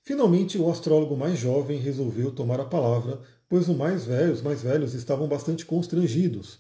Finalmente, 0.04 0.58
o 0.58 0.70
astrólogo 0.70 1.16
mais 1.16 1.38
jovem 1.38 1.80
resolveu 1.80 2.32
tomar 2.32 2.60
a 2.60 2.66
palavra, 2.66 3.22
pois 3.48 3.70
os 3.70 3.76
mais 3.76 4.06
velhos, 4.06 4.42
mais 4.42 4.64
velhos 4.64 4.94
estavam 4.94 5.28
bastante 5.28 5.66
constrangidos. 5.66 6.60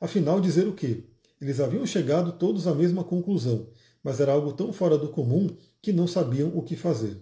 Afinal, 0.00 0.40
dizer 0.40 0.66
o 0.68 0.74
quê? 0.74 1.04
Eles 1.40 1.58
haviam 1.58 1.86
chegado 1.86 2.32
todos 2.32 2.66
à 2.66 2.74
mesma 2.74 3.02
conclusão, 3.02 3.68
mas 4.02 4.20
era 4.20 4.32
algo 4.32 4.52
tão 4.52 4.72
fora 4.72 4.98
do 4.98 5.08
comum 5.08 5.48
que 5.80 5.92
não 5.92 6.06
sabiam 6.06 6.52
o 6.54 6.62
que 6.62 6.76
fazer. 6.76 7.16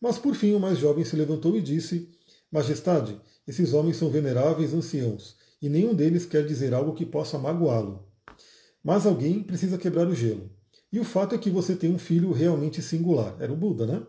Mas 0.00 0.18
por 0.18 0.34
fim 0.34 0.54
o 0.54 0.60
mais 0.60 0.78
jovem 0.78 1.04
se 1.04 1.14
levantou 1.14 1.56
e 1.56 1.60
disse: 1.60 2.10
Majestade, 2.50 3.20
esses 3.46 3.72
homens 3.72 3.98
são 3.98 4.08
veneráveis 4.08 4.72
anciãos, 4.72 5.36
e 5.60 5.68
nenhum 5.68 5.94
deles 5.94 6.24
quer 6.24 6.46
dizer 6.46 6.72
algo 6.72 6.94
que 6.94 7.04
possa 7.04 7.38
magoá-lo. 7.38 8.08
Mas 8.82 9.06
alguém 9.06 9.42
precisa 9.42 9.78
quebrar 9.78 10.08
o 10.08 10.14
gelo. 10.14 10.50
E 10.92 10.98
o 10.98 11.04
fato 11.04 11.34
é 11.34 11.38
que 11.38 11.50
você 11.50 11.76
tem 11.76 11.90
um 11.92 11.98
filho 11.98 12.32
realmente 12.32 12.82
singular. 12.82 13.36
Era 13.38 13.52
o 13.52 13.56
Buda, 13.56 13.86
né? 13.86 14.02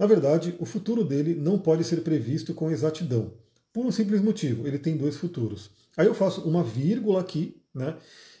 Na 0.00 0.06
verdade, 0.06 0.54
o 0.58 0.64
futuro 0.64 1.04
dele 1.04 1.34
não 1.34 1.58
pode 1.58 1.84
ser 1.84 2.00
previsto 2.00 2.54
com 2.54 2.70
exatidão, 2.70 3.34
por 3.70 3.84
um 3.84 3.92
simples 3.92 4.22
motivo: 4.22 4.66
ele 4.66 4.78
tem 4.78 4.96
dois 4.96 5.18
futuros. 5.18 5.70
Aí 5.94 6.06
eu 6.06 6.14
faço 6.14 6.40
uma 6.48 6.64
vírgula 6.64 7.20
aqui, 7.20 7.60
né? 7.74 7.98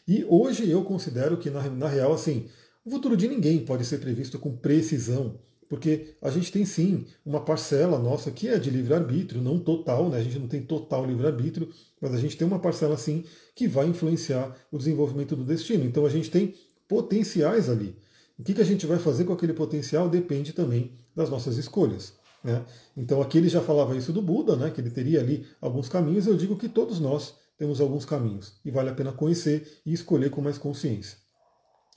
E 0.08 0.24
hoje 0.26 0.70
eu 0.70 0.82
considero 0.82 1.36
que, 1.36 1.50
na, 1.50 1.68
na 1.68 1.86
real, 1.86 2.14
assim, 2.14 2.46
o 2.82 2.90
futuro 2.90 3.14
de 3.14 3.28
ninguém 3.28 3.58
pode 3.58 3.84
ser 3.84 3.98
previsto 3.98 4.38
com 4.38 4.56
precisão, 4.56 5.38
Porque 5.68 6.14
a 6.22 6.30
gente 6.30 6.50
tem 6.50 6.64
sim 6.64 7.04
uma 7.24 7.44
parcela 7.44 7.98
nossa 7.98 8.30
que 8.30 8.48
é 8.48 8.58
de 8.58 8.70
livre-arbítrio, 8.70 9.42
não 9.42 9.58
total, 9.58 10.08
né? 10.08 10.16
a 10.18 10.22
gente 10.22 10.38
não 10.38 10.48
tem 10.48 10.62
total 10.62 11.06
livre-arbítrio, 11.06 11.68
mas 12.00 12.14
a 12.14 12.16
gente 12.16 12.36
tem 12.38 12.46
uma 12.46 12.58
parcela 12.58 12.96
sim 12.96 13.22
que 13.54 13.68
vai 13.68 13.86
influenciar 13.86 14.56
o 14.72 14.78
desenvolvimento 14.78 15.36
do 15.36 15.44
destino. 15.44 15.84
Então 15.84 16.06
a 16.06 16.10
gente 16.10 16.30
tem 16.30 16.54
potenciais 16.88 17.68
ali. 17.68 17.94
O 18.38 18.42
que, 18.42 18.54
que 18.54 18.62
a 18.62 18.64
gente 18.64 18.86
vai 18.86 18.98
fazer 18.98 19.24
com 19.24 19.34
aquele 19.34 19.52
potencial 19.52 20.08
depende 20.08 20.54
também 20.54 20.98
das 21.20 21.30
nossas 21.30 21.56
escolhas. 21.56 22.14
Né? 22.42 22.64
Então 22.96 23.20
aqui 23.20 23.38
ele 23.38 23.48
já 23.48 23.60
falava 23.60 23.96
isso 23.96 24.12
do 24.12 24.22
Buda, 24.22 24.56
né? 24.56 24.70
que 24.70 24.80
ele 24.80 24.90
teria 24.90 25.20
ali 25.20 25.46
alguns 25.60 25.88
caminhos, 25.88 26.26
eu 26.26 26.36
digo 26.36 26.56
que 26.56 26.68
todos 26.68 26.98
nós 26.98 27.34
temos 27.58 27.80
alguns 27.80 28.04
caminhos 28.04 28.54
e 28.64 28.70
vale 28.70 28.88
a 28.88 28.94
pena 28.94 29.12
conhecer 29.12 29.80
e 29.84 29.92
escolher 29.92 30.30
com 30.30 30.40
mais 30.40 30.56
consciência. 30.56 31.18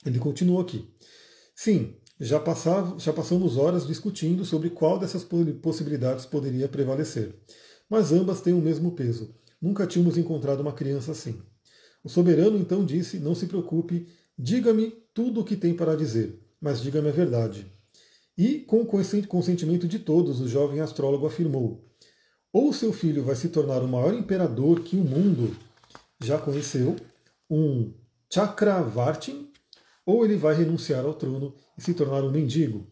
Ele 0.04 0.18
continua 0.18 0.60
aqui. 0.60 0.94
Sim, 1.56 1.96
já, 2.20 2.38
passava, 2.38 2.98
já 2.98 3.12
passamos 3.12 3.56
horas 3.56 3.86
discutindo 3.86 4.44
sobre 4.44 4.68
qual 4.70 4.98
dessas 4.98 5.26
possibilidades 5.62 6.26
poderia 6.26 6.68
prevalecer. 6.68 7.34
Mas 7.88 8.12
ambas 8.12 8.42
têm 8.42 8.52
o 8.52 8.60
mesmo 8.60 8.92
peso. 8.92 9.34
Nunca 9.60 9.86
tínhamos 9.86 10.18
encontrado 10.18 10.60
uma 10.60 10.72
criança 10.72 11.12
assim. 11.12 11.40
O 12.02 12.08
soberano 12.08 12.58
então 12.58 12.84
disse: 12.84 13.18
Não 13.18 13.34
se 13.34 13.46
preocupe, 13.46 14.06
diga-me 14.38 14.90
tudo 15.14 15.40
o 15.40 15.44
que 15.44 15.56
tem 15.56 15.74
para 15.74 15.96
dizer, 15.96 16.38
mas 16.60 16.82
diga-me 16.82 17.08
a 17.08 17.12
verdade. 17.12 17.66
E, 18.36 18.60
com 18.60 18.82
o 18.82 18.86
consentimento 19.26 19.86
de 19.86 19.98
todos, 19.98 20.40
o 20.40 20.48
jovem 20.48 20.80
astrólogo 20.80 21.26
afirmou: 21.26 21.84
Ou 22.52 22.72
seu 22.72 22.92
filho 22.92 23.24
vai 23.24 23.36
se 23.36 23.48
tornar 23.48 23.82
o 23.82 23.88
maior 23.88 24.14
imperador 24.14 24.80
que 24.80 24.96
o 24.96 25.04
mundo 25.04 25.56
já 26.20 26.38
conheceu, 26.38 26.96
um 27.48 27.92
Chakravartin, 28.32 29.50
ou 30.04 30.24
ele 30.24 30.36
vai 30.36 30.54
renunciar 30.54 31.04
ao 31.04 31.14
trono 31.14 31.54
e 31.78 31.82
se 31.82 31.94
tornar 31.94 32.24
um 32.24 32.30
mendigo. 32.30 32.86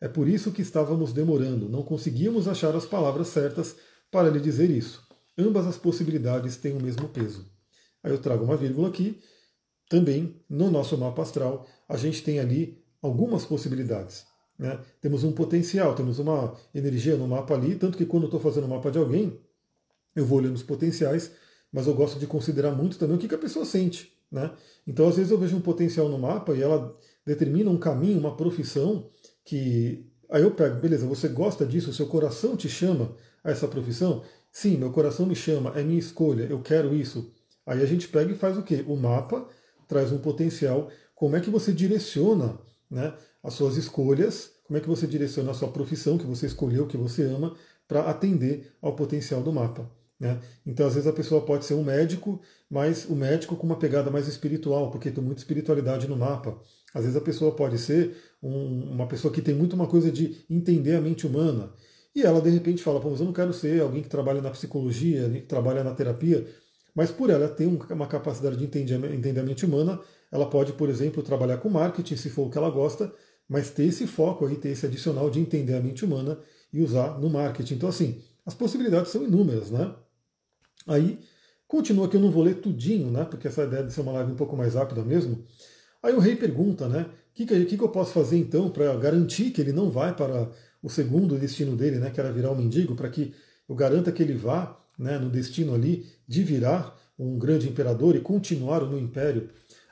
É 0.00 0.08
por 0.08 0.26
isso 0.26 0.50
que 0.50 0.62
estávamos 0.62 1.12
demorando, 1.12 1.68
não 1.68 1.82
conseguíamos 1.82 2.48
achar 2.48 2.74
as 2.74 2.86
palavras 2.86 3.28
certas 3.28 3.76
para 4.10 4.30
lhe 4.30 4.40
dizer 4.40 4.70
isso. 4.70 5.06
Ambas 5.38 5.66
as 5.66 5.78
possibilidades 5.78 6.56
têm 6.56 6.72
o 6.72 6.82
mesmo 6.82 7.08
peso. 7.08 7.48
Aí 8.02 8.10
eu 8.10 8.18
trago 8.18 8.44
uma 8.44 8.56
vírgula 8.56 8.88
aqui. 8.88 9.20
Também, 9.88 10.42
no 10.48 10.70
nosso 10.70 10.96
mapa 10.96 11.22
astral, 11.22 11.66
a 11.88 11.96
gente 11.96 12.22
tem 12.22 12.38
ali 12.40 12.82
algumas 13.02 13.44
possibilidades. 13.44 14.24
Né? 14.60 14.78
Temos 15.00 15.24
um 15.24 15.32
potencial, 15.32 15.94
temos 15.94 16.18
uma 16.18 16.54
energia 16.74 17.16
no 17.16 17.26
mapa 17.26 17.54
ali, 17.54 17.76
tanto 17.76 17.96
que 17.96 18.04
quando 18.04 18.24
eu 18.24 18.26
estou 18.26 18.38
fazendo 18.38 18.64
o 18.64 18.68
mapa 18.68 18.90
de 18.90 18.98
alguém, 18.98 19.40
eu 20.14 20.26
vou 20.26 20.36
olhando 20.36 20.54
os 20.54 20.62
potenciais, 20.62 21.32
mas 21.72 21.86
eu 21.86 21.94
gosto 21.94 22.18
de 22.18 22.26
considerar 22.26 22.70
muito 22.72 22.98
também 22.98 23.16
o 23.16 23.18
que, 23.18 23.26
que 23.26 23.34
a 23.34 23.38
pessoa 23.38 23.64
sente. 23.64 24.12
Né? 24.30 24.52
Então, 24.86 25.08
às 25.08 25.16
vezes, 25.16 25.32
eu 25.32 25.38
vejo 25.38 25.56
um 25.56 25.62
potencial 25.62 26.10
no 26.10 26.18
mapa 26.18 26.52
e 26.52 26.60
ela 26.60 26.94
determina 27.24 27.70
um 27.70 27.78
caminho, 27.78 28.18
uma 28.18 28.36
profissão 28.36 29.08
que. 29.42 30.06
Aí 30.28 30.42
eu 30.42 30.50
pego, 30.50 30.78
beleza, 30.78 31.06
você 31.06 31.26
gosta 31.26 31.64
disso, 31.64 31.92
seu 31.94 32.06
coração 32.06 32.54
te 32.54 32.68
chama 32.68 33.16
a 33.42 33.50
essa 33.50 33.66
profissão? 33.66 34.22
Sim, 34.52 34.76
meu 34.76 34.92
coração 34.92 35.24
me 35.24 35.34
chama, 35.34 35.72
é 35.74 35.82
minha 35.82 35.98
escolha, 35.98 36.44
eu 36.44 36.60
quero 36.60 36.94
isso. 36.94 37.32
Aí 37.64 37.82
a 37.82 37.86
gente 37.86 38.06
pega 38.08 38.30
e 38.30 38.36
faz 38.36 38.58
o 38.58 38.62
quê? 38.62 38.84
O 38.86 38.94
mapa 38.94 39.48
traz 39.88 40.12
um 40.12 40.18
potencial. 40.18 40.90
Como 41.14 41.34
é 41.34 41.40
que 41.40 41.50
você 41.50 41.72
direciona 41.72 42.58
né, 42.90 43.14
as 43.42 43.54
suas 43.54 43.76
escolhas? 43.76 44.52
Como 44.64 44.76
é 44.76 44.80
que 44.80 44.88
você 44.88 45.06
direciona 45.06 45.50
a 45.50 45.54
sua 45.54 45.68
profissão 45.68 46.16
que 46.18 46.26
você 46.26 46.46
escolheu, 46.46 46.86
que 46.86 46.96
você 46.96 47.22
ama, 47.22 47.56
para 47.88 48.02
atender 48.02 48.72
ao 48.80 48.94
potencial 48.94 49.42
do 49.42 49.52
mapa? 49.52 49.90
Né? 50.20 50.38
Então, 50.66 50.86
às 50.86 50.94
vezes, 50.94 51.08
a 51.08 51.12
pessoa 51.12 51.40
pode 51.40 51.64
ser 51.64 51.74
um 51.74 51.82
médico, 51.82 52.40
mas 52.68 53.06
o 53.06 53.16
médico 53.16 53.56
com 53.56 53.66
uma 53.66 53.78
pegada 53.78 54.10
mais 54.10 54.28
espiritual, 54.28 54.90
porque 54.90 55.10
tem 55.10 55.24
muita 55.24 55.40
espiritualidade 55.40 56.06
no 56.06 56.16
mapa. 56.16 56.60
Às 56.94 57.02
vezes, 57.04 57.16
a 57.16 57.22
pessoa 57.22 57.52
pode 57.52 57.78
ser 57.78 58.14
um, 58.42 58.92
uma 58.92 59.06
pessoa 59.06 59.32
que 59.32 59.40
tem 59.40 59.54
muito 59.54 59.72
uma 59.72 59.86
coisa 59.86 60.12
de 60.12 60.44
entender 60.50 60.94
a 60.94 61.00
mente 61.00 61.26
humana. 61.26 61.72
E 62.14 62.22
ela, 62.22 62.40
de 62.40 62.50
repente, 62.50 62.82
fala: 62.82 63.00
Pô, 63.00 63.08
mas 63.08 63.20
eu 63.20 63.26
não 63.26 63.32
quero 63.32 63.52
ser 63.54 63.80
alguém 63.80 64.02
que 64.02 64.08
trabalha 64.08 64.42
na 64.42 64.50
psicologia, 64.50 65.28
que 65.30 65.40
trabalha 65.42 65.82
na 65.82 65.94
terapia. 65.94 66.46
Mas 66.94 67.10
por 67.10 67.30
ela 67.30 67.48
ter 67.48 67.66
uma 67.66 68.06
capacidade 68.06 68.56
de 68.56 68.64
entender, 68.64 68.96
entender 69.14 69.40
a 69.40 69.44
mente 69.44 69.64
humana, 69.64 70.00
ela 70.30 70.48
pode, 70.50 70.72
por 70.72 70.88
exemplo, 70.88 71.22
trabalhar 71.22 71.58
com 71.58 71.68
marketing, 71.68 72.16
se 72.16 72.28
for 72.28 72.46
o 72.46 72.50
que 72.50 72.58
ela 72.58 72.68
gosta, 72.68 73.12
mas 73.50 73.68
ter 73.68 73.86
esse 73.86 74.06
foco 74.06 74.46
aí, 74.46 74.54
ter 74.54 74.68
esse 74.68 74.86
adicional 74.86 75.28
de 75.28 75.40
entender 75.40 75.74
a 75.74 75.80
mente 75.80 76.04
humana 76.04 76.38
e 76.72 76.80
usar 76.80 77.18
no 77.18 77.28
marketing. 77.28 77.74
Então, 77.74 77.88
assim, 77.88 78.22
as 78.46 78.54
possibilidades 78.54 79.10
são 79.10 79.24
inúmeras, 79.24 79.72
né? 79.72 79.92
Aí, 80.86 81.18
continua 81.66 82.08
que 82.08 82.16
eu 82.16 82.20
não 82.20 82.30
vou 82.30 82.44
ler 82.44 82.60
tudinho, 82.60 83.10
né? 83.10 83.24
Porque 83.24 83.48
essa 83.48 83.64
ideia 83.64 83.82
de 83.82 83.92
ser 83.92 84.02
uma 84.02 84.12
live 84.12 84.30
um 84.30 84.36
pouco 84.36 84.56
mais 84.56 84.74
rápida 84.74 85.02
mesmo. 85.02 85.44
Aí 86.00 86.14
o 86.14 86.20
rei 86.20 86.36
pergunta, 86.36 86.88
né? 86.88 87.02
O 87.02 87.34
que, 87.34 87.44
que, 87.44 87.76
que 87.76 87.82
eu 87.82 87.88
posso 87.88 88.12
fazer 88.12 88.38
então 88.38 88.70
para 88.70 88.94
garantir 88.96 89.50
que 89.50 89.60
ele 89.60 89.72
não 89.72 89.90
vai 89.90 90.14
para 90.14 90.48
o 90.80 90.88
segundo 90.88 91.36
destino 91.36 91.76
dele, 91.76 91.98
né? 91.98 92.10
Que 92.10 92.20
era 92.20 92.32
virar 92.32 92.52
um 92.52 92.56
mendigo, 92.56 92.94
para 92.94 93.10
que 93.10 93.34
eu 93.68 93.74
garanta 93.74 94.12
que 94.12 94.22
ele 94.22 94.34
vá 94.34 94.80
né, 94.96 95.18
no 95.18 95.28
destino 95.28 95.74
ali 95.74 96.06
de 96.28 96.44
virar 96.44 96.96
um 97.18 97.36
grande 97.36 97.68
imperador 97.68 98.14
e 98.14 98.20
continuar 98.20 98.84
o 98.84 98.88
meu 98.88 98.98
império. 98.98 99.50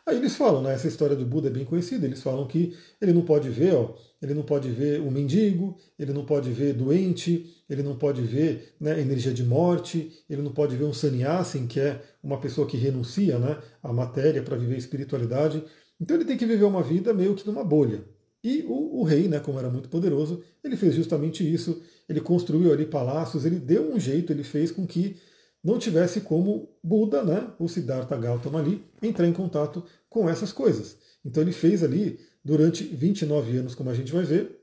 Aí 0.09 0.17
eles 0.17 0.37
falam, 0.37 0.63
né, 0.63 0.73
essa 0.73 0.89
história 0.89 1.15
do 1.15 1.27
Buda 1.27 1.49
é 1.49 1.51
bem 1.51 1.67
conhecida, 1.67 2.07
eles 2.07 2.23
falam 2.23 2.47
que 2.47 2.75
ele 2.99 3.13
não 3.13 3.21
pode 3.21 3.51
ver, 3.51 3.75
ó, 3.75 3.95
ele 4.23 4.33
não 4.33 4.43
pode 4.43 4.71
ver 4.71 5.03
o 5.03 5.11
mendigo, 5.11 5.77
ele 5.99 6.15
não 6.15 6.25
pode 6.25 6.51
ver 6.51 6.73
doente, 6.73 7.63
ele 7.69 7.83
não 7.83 7.95
pode 7.95 8.23
ver 8.23 8.75
né, 8.81 8.99
energia 8.99 9.35
de 9.35 9.45
morte, 9.45 10.11
ele 10.31 10.41
não 10.41 10.51
pode 10.51 10.75
ver 10.77 10.85
um 10.85 10.95
sannyasin, 10.95 11.67
que 11.67 11.79
é 11.79 12.01
uma 12.23 12.41
pessoa 12.41 12.67
que 12.67 12.79
renuncia 12.79 13.39
né, 13.39 13.59
à 13.83 13.93
matéria 13.93 14.43
para 14.43 14.57
viver 14.57 14.79
espiritualidade. 14.79 15.63
Então 16.01 16.17
ele 16.17 16.25
tem 16.25 16.39
que 16.39 16.47
viver 16.47 16.65
uma 16.65 16.83
vida 16.83 17.13
meio 17.13 17.35
que 17.35 17.47
numa 17.47 17.63
bolha. 17.63 18.03
E 18.43 18.65
o, 18.67 19.01
o, 19.01 19.05
rei, 19.05 19.29
né, 19.29 19.41
como 19.41 19.59
era 19.59 19.69
muito 19.69 19.91
poderoso, 19.91 20.43
ele 20.65 20.79
fez 20.79 20.95
justamente 20.95 21.45
isso. 21.45 21.83
Ele 22.09 22.23
construiu 22.23 22.73
ali 22.73 22.87
palácios, 22.87 23.45
ele 23.45 23.59
deu 23.59 23.93
um 23.93 24.01
jeito, 24.01 24.33
ele 24.33 24.43
fez 24.43 24.73
com 24.73 24.87
que 24.87 25.17
não 25.63 25.79
tivesse 25.79 26.21
como 26.21 26.69
Buda, 26.83 27.23
né, 27.23 27.51
o 27.59 27.69
Siddhartha 27.69 28.17
Gautama 28.17 28.61
ali, 28.61 28.85
entrar 29.03 29.27
em 29.27 29.33
contato 29.33 29.85
com 30.09 30.29
essas 30.29 30.53
coisas. 30.53 30.97
Então 31.25 31.43
ele 31.43 31.53
fez 31.53 31.83
ali, 31.83 32.19
durante 32.45 32.85
29 32.85 33.59
anos, 33.59 33.75
como 33.75 33.91
a 33.91 33.95
gente 33.95 34.13
vai 34.13 34.25
ver, 34.25 34.59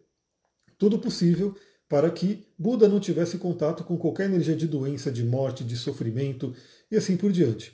tudo 0.78 1.00
possível 1.00 1.56
para 1.88 2.10
que 2.10 2.48
Buda 2.58 2.88
não 2.88 3.00
tivesse 3.00 3.38
contato 3.38 3.84
com 3.84 3.98
qualquer 3.98 4.26
energia 4.26 4.56
de 4.56 4.68
doença, 4.68 5.12
de 5.12 5.24
morte, 5.24 5.64
de 5.64 5.78
sofrimento 5.78 6.54
e 6.90 6.96
assim 6.96 7.16
por 7.16 7.32
diante. 7.32 7.74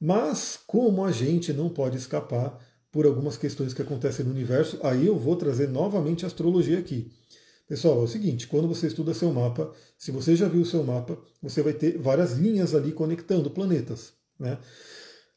Mas 0.00 0.58
como 0.66 1.04
a 1.04 1.12
gente 1.12 1.52
não 1.52 1.68
pode 1.68 1.96
escapar 1.96 2.58
por 2.90 3.06
algumas 3.06 3.36
questões 3.36 3.72
que 3.72 3.82
acontecem 3.82 4.24
no 4.24 4.30
universo, 4.30 4.78
aí 4.82 5.06
eu 5.06 5.18
vou 5.18 5.36
trazer 5.36 5.68
novamente 5.68 6.24
a 6.24 6.28
astrologia 6.28 6.78
aqui. 6.78 7.10
Pessoal, 7.66 8.00
é 8.00 8.04
o 8.04 8.08
seguinte, 8.08 8.46
quando 8.46 8.68
você 8.68 8.86
estuda 8.86 9.14
seu 9.14 9.32
mapa, 9.32 9.72
se 9.96 10.10
você 10.10 10.36
já 10.36 10.46
viu 10.46 10.60
o 10.60 10.66
seu 10.66 10.84
mapa, 10.84 11.18
você 11.40 11.62
vai 11.62 11.72
ter 11.72 11.96
várias 11.96 12.32
linhas 12.34 12.74
ali 12.74 12.92
conectando 12.92 13.50
planetas. 13.50 14.12
Né? 14.38 14.58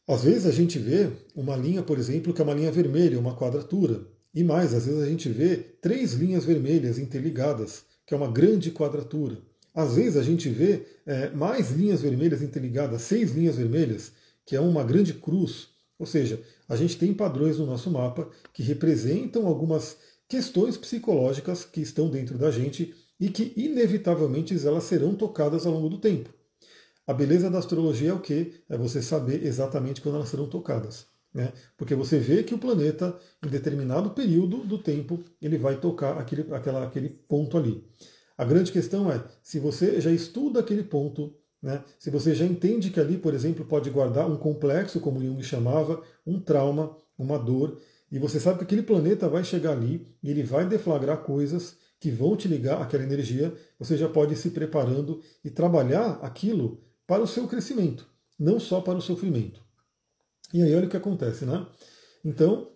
Às 0.05 0.23
vezes 0.23 0.45
a 0.45 0.51
gente 0.51 0.77
vê 0.77 1.09
uma 1.33 1.55
linha, 1.55 1.81
por 1.81 1.97
exemplo, 1.97 2.33
que 2.33 2.41
é 2.41 2.43
uma 2.43 2.53
linha 2.53 2.71
vermelha, 2.71 3.19
uma 3.19 3.35
quadratura. 3.35 4.05
E 4.33 4.43
mais, 4.43 4.73
às 4.73 4.85
vezes 4.85 5.01
a 5.01 5.05
gente 5.05 5.29
vê 5.29 5.55
três 5.81 6.13
linhas 6.13 6.43
vermelhas 6.43 6.99
interligadas, 6.99 7.83
que 8.05 8.13
é 8.13 8.17
uma 8.17 8.29
grande 8.29 8.71
quadratura. 8.71 9.37
Às 9.73 9.95
vezes 9.95 10.17
a 10.17 10.23
gente 10.23 10.49
vê 10.49 10.85
é, 11.05 11.29
mais 11.29 11.71
linhas 11.71 12.01
vermelhas 12.01 12.41
interligadas, 12.41 13.03
seis 13.03 13.31
linhas 13.31 13.55
vermelhas, 13.55 14.11
que 14.45 14.55
é 14.55 14.59
uma 14.59 14.83
grande 14.83 15.13
cruz. 15.13 15.69
Ou 15.97 16.05
seja, 16.05 16.41
a 16.67 16.75
gente 16.75 16.97
tem 16.97 17.13
padrões 17.13 17.57
no 17.57 17.65
nosso 17.65 17.89
mapa 17.89 18.29
que 18.53 18.63
representam 18.63 19.47
algumas 19.47 19.97
questões 20.27 20.77
psicológicas 20.77 21.63
que 21.63 21.81
estão 21.81 22.09
dentro 22.09 22.37
da 22.37 22.51
gente 22.51 22.93
e 23.19 23.29
que, 23.29 23.53
inevitavelmente, 23.55 24.55
elas 24.65 24.83
serão 24.83 25.15
tocadas 25.15 25.65
ao 25.65 25.73
longo 25.73 25.89
do 25.89 25.97
tempo. 25.97 26.29
A 27.05 27.13
beleza 27.13 27.49
da 27.49 27.59
astrologia 27.59 28.09
é 28.09 28.13
o 28.13 28.19
que? 28.19 28.53
É 28.67 28.77
você 28.77 29.01
saber 29.01 29.45
exatamente 29.45 30.01
quando 30.01 30.15
elas 30.15 30.29
serão 30.29 30.47
tocadas. 30.47 31.07
Né? 31.33 31.53
Porque 31.77 31.95
você 31.95 32.19
vê 32.19 32.43
que 32.43 32.53
o 32.53 32.57
planeta, 32.57 33.17
em 33.45 33.47
determinado 33.47 34.09
período 34.11 34.57
do 34.57 34.77
tempo, 34.77 35.23
ele 35.41 35.57
vai 35.57 35.79
tocar 35.79 36.17
aquele, 36.17 36.53
aquela, 36.53 36.83
aquele 36.83 37.09
ponto 37.09 37.57
ali. 37.57 37.83
A 38.37 38.43
grande 38.43 38.71
questão 38.71 39.11
é, 39.11 39.23
se 39.41 39.59
você 39.59 40.01
já 40.01 40.11
estuda 40.11 40.59
aquele 40.59 40.83
ponto, 40.83 41.33
né? 41.61 41.83
se 41.97 42.09
você 42.11 42.35
já 42.35 42.45
entende 42.45 42.89
que 42.89 42.99
ali, 42.99 43.17
por 43.17 43.33
exemplo, 43.33 43.65
pode 43.65 43.89
guardar 43.89 44.29
um 44.29 44.37
complexo, 44.37 44.99
como 44.99 45.23
Jung 45.23 45.41
chamava, 45.43 46.03
um 46.25 46.39
trauma, 46.39 46.95
uma 47.17 47.39
dor, 47.39 47.79
e 48.11 48.19
você 48.19 48.39
sabe 48.39 48.59
que 48.59 48.63
aquele 48.63 48.83
planeta 48.83 49.27
vai 49.27 49.43
chegar 49.43 49.71
ali 49.71 50.07
e 50.23 50.29
ele 50.31 50.43
vai 50.43 50.67
deflagrar 50.67 51.23
coisas 51.23 51.75
que 51.99 52.09
vão 52.09 52.35
te 52.35 52.47
ligar 52.47 52.81
àquela 52.81 53.03
energia. 53.03 53.53
Você 53.79 53.97
já 53.97 54.07
pode 54.07 54.33
ir 54.33 54.37
se 54.37 54.51
preparando 54.51 55.21
e 55.43 55.49
trabalhar 55.49 56.19
aquilo 56.21 56.81
para 57.05 57.21
o 57.21 57.27
seu 57.27 57.47
crescimento, 57.47 58.07
não 58.39 58.59
só 58.59 58.79
para 58.81 58.97
o 58.97 59.01
sofrimento. 59.01 59.61
E 60.53 60.61
aí 60.61 60.73
olha 60.73 60.87
o 60.87 60.89
que 60.89 60.97
acontece, 60.97 61.45
né? 61.45 61.65
Então, 62.23 62.69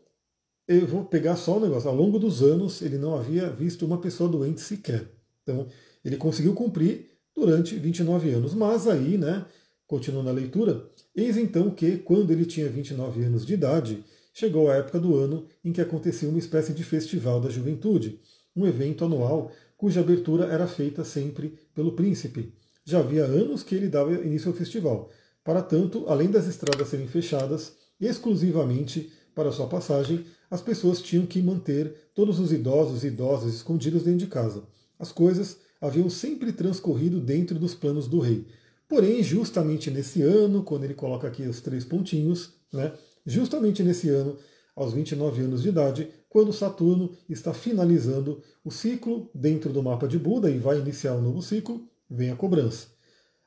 eu 0.68 0.86
vou 0.86 1.06
pegar 1.06 1.36
só 1.36 1.58
o 1.58 1.60
negócio. 1.60 1.90
Ao 1.90 1.96
longo 1.96 2.20
dos 2.20 2.42
anos, 2.42 2.82
ele 2.82 2.98
não 2.98 3.16
havia 3.16 3.50
visto 3.50 3.86
uma 3.86 4.00
pessoa 4.00 4.30
doente 4.30 4.62
sequer. 4.62 5.10
Então, 5.44 5.68
ele 6.04 6.18
conseguiu 6.18 6.54
cumprir 6.54 7.10
durante 7.36 7.76
29 7.76 8.32
anos. 8.32 8.54
Mas 8.54 8.88
aí, 8.88 9.18
né, 9.18 9.46
continuando 9.88 10.30
a 10.30 10.34
leitura, 10.34 10.90
eis 11.16 11.38
então 11.38 11.70
que, 11.70 11.98
quando 11.98 12.32
ele 12.32 12.46
tinha 12.46 12.70
29 12.70 13.24
anos 13.24 13.46
de 13.46 13.54
idade, 13.54 14.04
chegou 14.34 14.70
a 14.70 14.76
época 14.76 15.00
do 15.00 15.16
ano 15.16 15.46
em 15.64 15.72
que 15.72 15.82
acontecia 15.82 16.30
uma 16.30 16.40
espécie 16.40 16.74
de 16.74 16.84
festival 16.84 17.40
da 17.42 17.50
juventude, 17.50 18.20
um 18.56 18.66
evento 18.66 19.06
anual 19.06 19.52
cuja 19.78 20.02
abertura 20.02 20.46
era 20.46 20.68
feita 20.68 21.04
sempre 21.04 21.58
pelo 21.74 21.94
príncipe. 21.94 22.54
Já 22.86 23.00
havia 23.00 23.24
anos 23.26 23.64
que 23.64 23.74
ele 23.74 23.88
dava 23.88 24.14
início 24.14 24.50
ao 24.50 24.56
festival. 24.56 25.10
Para 25.44 25.62
tanto, 25.62 26.06
além 26.08 26.30
das 26.30 26.48
estradas 26.48 26.88
serem 26.88 27.08
fechadas 27.08 27.74
exclusivamente 28.00 29.12
para 29.34 29.52
sua 29.52 29.68
passagem, 29.68 30.26
as 30.50 30.62
pessoas 30.62 31.02
tinham 31.02 31.26
que 31.26 31.42
manter 31.42 32.12
todos 32.14 32.40
os 32.40 32.52
idosos 32.52 33.04
e 33.04 33.08
idosas 33.08 33.54
escondidos 33.54 34.04
dentro 34.04 34.20
de 34.20 34.28
casa. 34.28 34.64
As 35.00 35.12
coisas 35.12 35.58
haviam 35.80 36.10
sempre 36.10 36.52
transcorrido 36.52 37.20
dentro 37.20 37.58
dos 37.58 37.74
planos 37.74 38.08
do 38.08 38.20
rei. 38.20 38.46
Porém, 38.88 39.24
justamente 39.24 39.90
nesse 39.90 40.22
ano, 40.22 40.64
quando 40.64 40.84
ele 40.84 40.94
coloca 40.94 41.28
aqui 41.28 41.44
os 41.44 41.62
três 41.62 41.86
pontinhos, 41.86 42.54
né, 42.72 42.94
justamente 43.26 43.84
nesse 43.84 44.10
ano, 44.10 44.38
aos 44.76 44.94
29 44.94 45.42
anos 45.44 45.62
de 45.62 45.70
idade, 45.70 46.10
quando 46.30 46.54
Saturno 46.54 47.12
está 47.30 47.54
finalizando 47.54 48.42
o 48.64 48.72
ciclo 48.72 49.30
dentro 49.34 49.72
do 49.72 49.84
mapa 49.84 50.08
de 50.08 50.18
Buda 50.18 50.50
e 50.50 50.58
vai 50.58 50.80
iniciar 50.80 51.16
um 51.16 51.22
novo 51.22 51.42
ciclo, 51.42 51.88
vem 52.10 52.32
a 52.32 52.36
cobrança. 52.36 52.88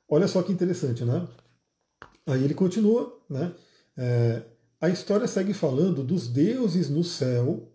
Olha 0.09 0.29
só 0.29 0.43
que 0.43 0.53
interessante, 0.53 1.05
né? 1.05 1.27
Aí 2.27 2.45
ele 2.45 2.55
continua, 2.55 3.19
né? 3.29 3.53
É, 3.97 4.43
a 4.81 4.89
história 4.89 5.27
segue 5.27 5.55
falando 5.55 6.03
dos 6.03 6.29
deuses 6.29 6.91
no 6.91 7.03
céu, 7.03 7.73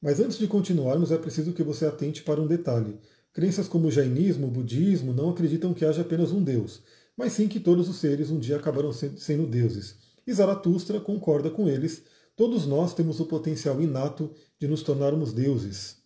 mas 0.00 0.20
antes 0.20 0.38
de 0.38 0.46
continuarmos 0.46 1.10
é 1.10 1.16
preciso 1.16 1.52
que 1.52 1.62
você 1.62 1.86
atente 1.86 2.22
para 2.22 2.40
um 2.40 2.46
detalhe. 2.46 2.98
Crenças 3.32 3.68
como 3.68 3.88
o 3.88 3.90
jainismo, 3.90 4.46
o 4.46 4.50
budismo 4.50 5.12
não 5.12 5.30
acreditam 5.30 5.72
que 5.72 5.84
haja 5.84 6.02
apenas 6.02 6.32
um 6.32 6.42
Deus, 6.42 6.82
mas 7.16 7.32
sim 7.32 7.48
que 7.48 7.60
todos 7.60 7.88
os 7.88 7.96
seres 7.96 8.30
um 8.30 8.38
dia 8.38 8.56
acabarão 8.56 8.92
sendo 8.92 9.46
deuses. 9.46 9.96
E 10.30 10.34
Zaratustra 10.34 11.00
concorda 11.00 11.50
com 11.50 11.68
eles 11.68 12.02
Todos 12.40 12.66
nós 12.66 12.94
temos 12.94 13.20
o 13.20 13.26
potencial 13.26 13.82
inato 13.82 14.32
de 14.58 14.66
nos 14.66 14.82
tornarmos 14.82 15.30
deuses. 15.30 15.98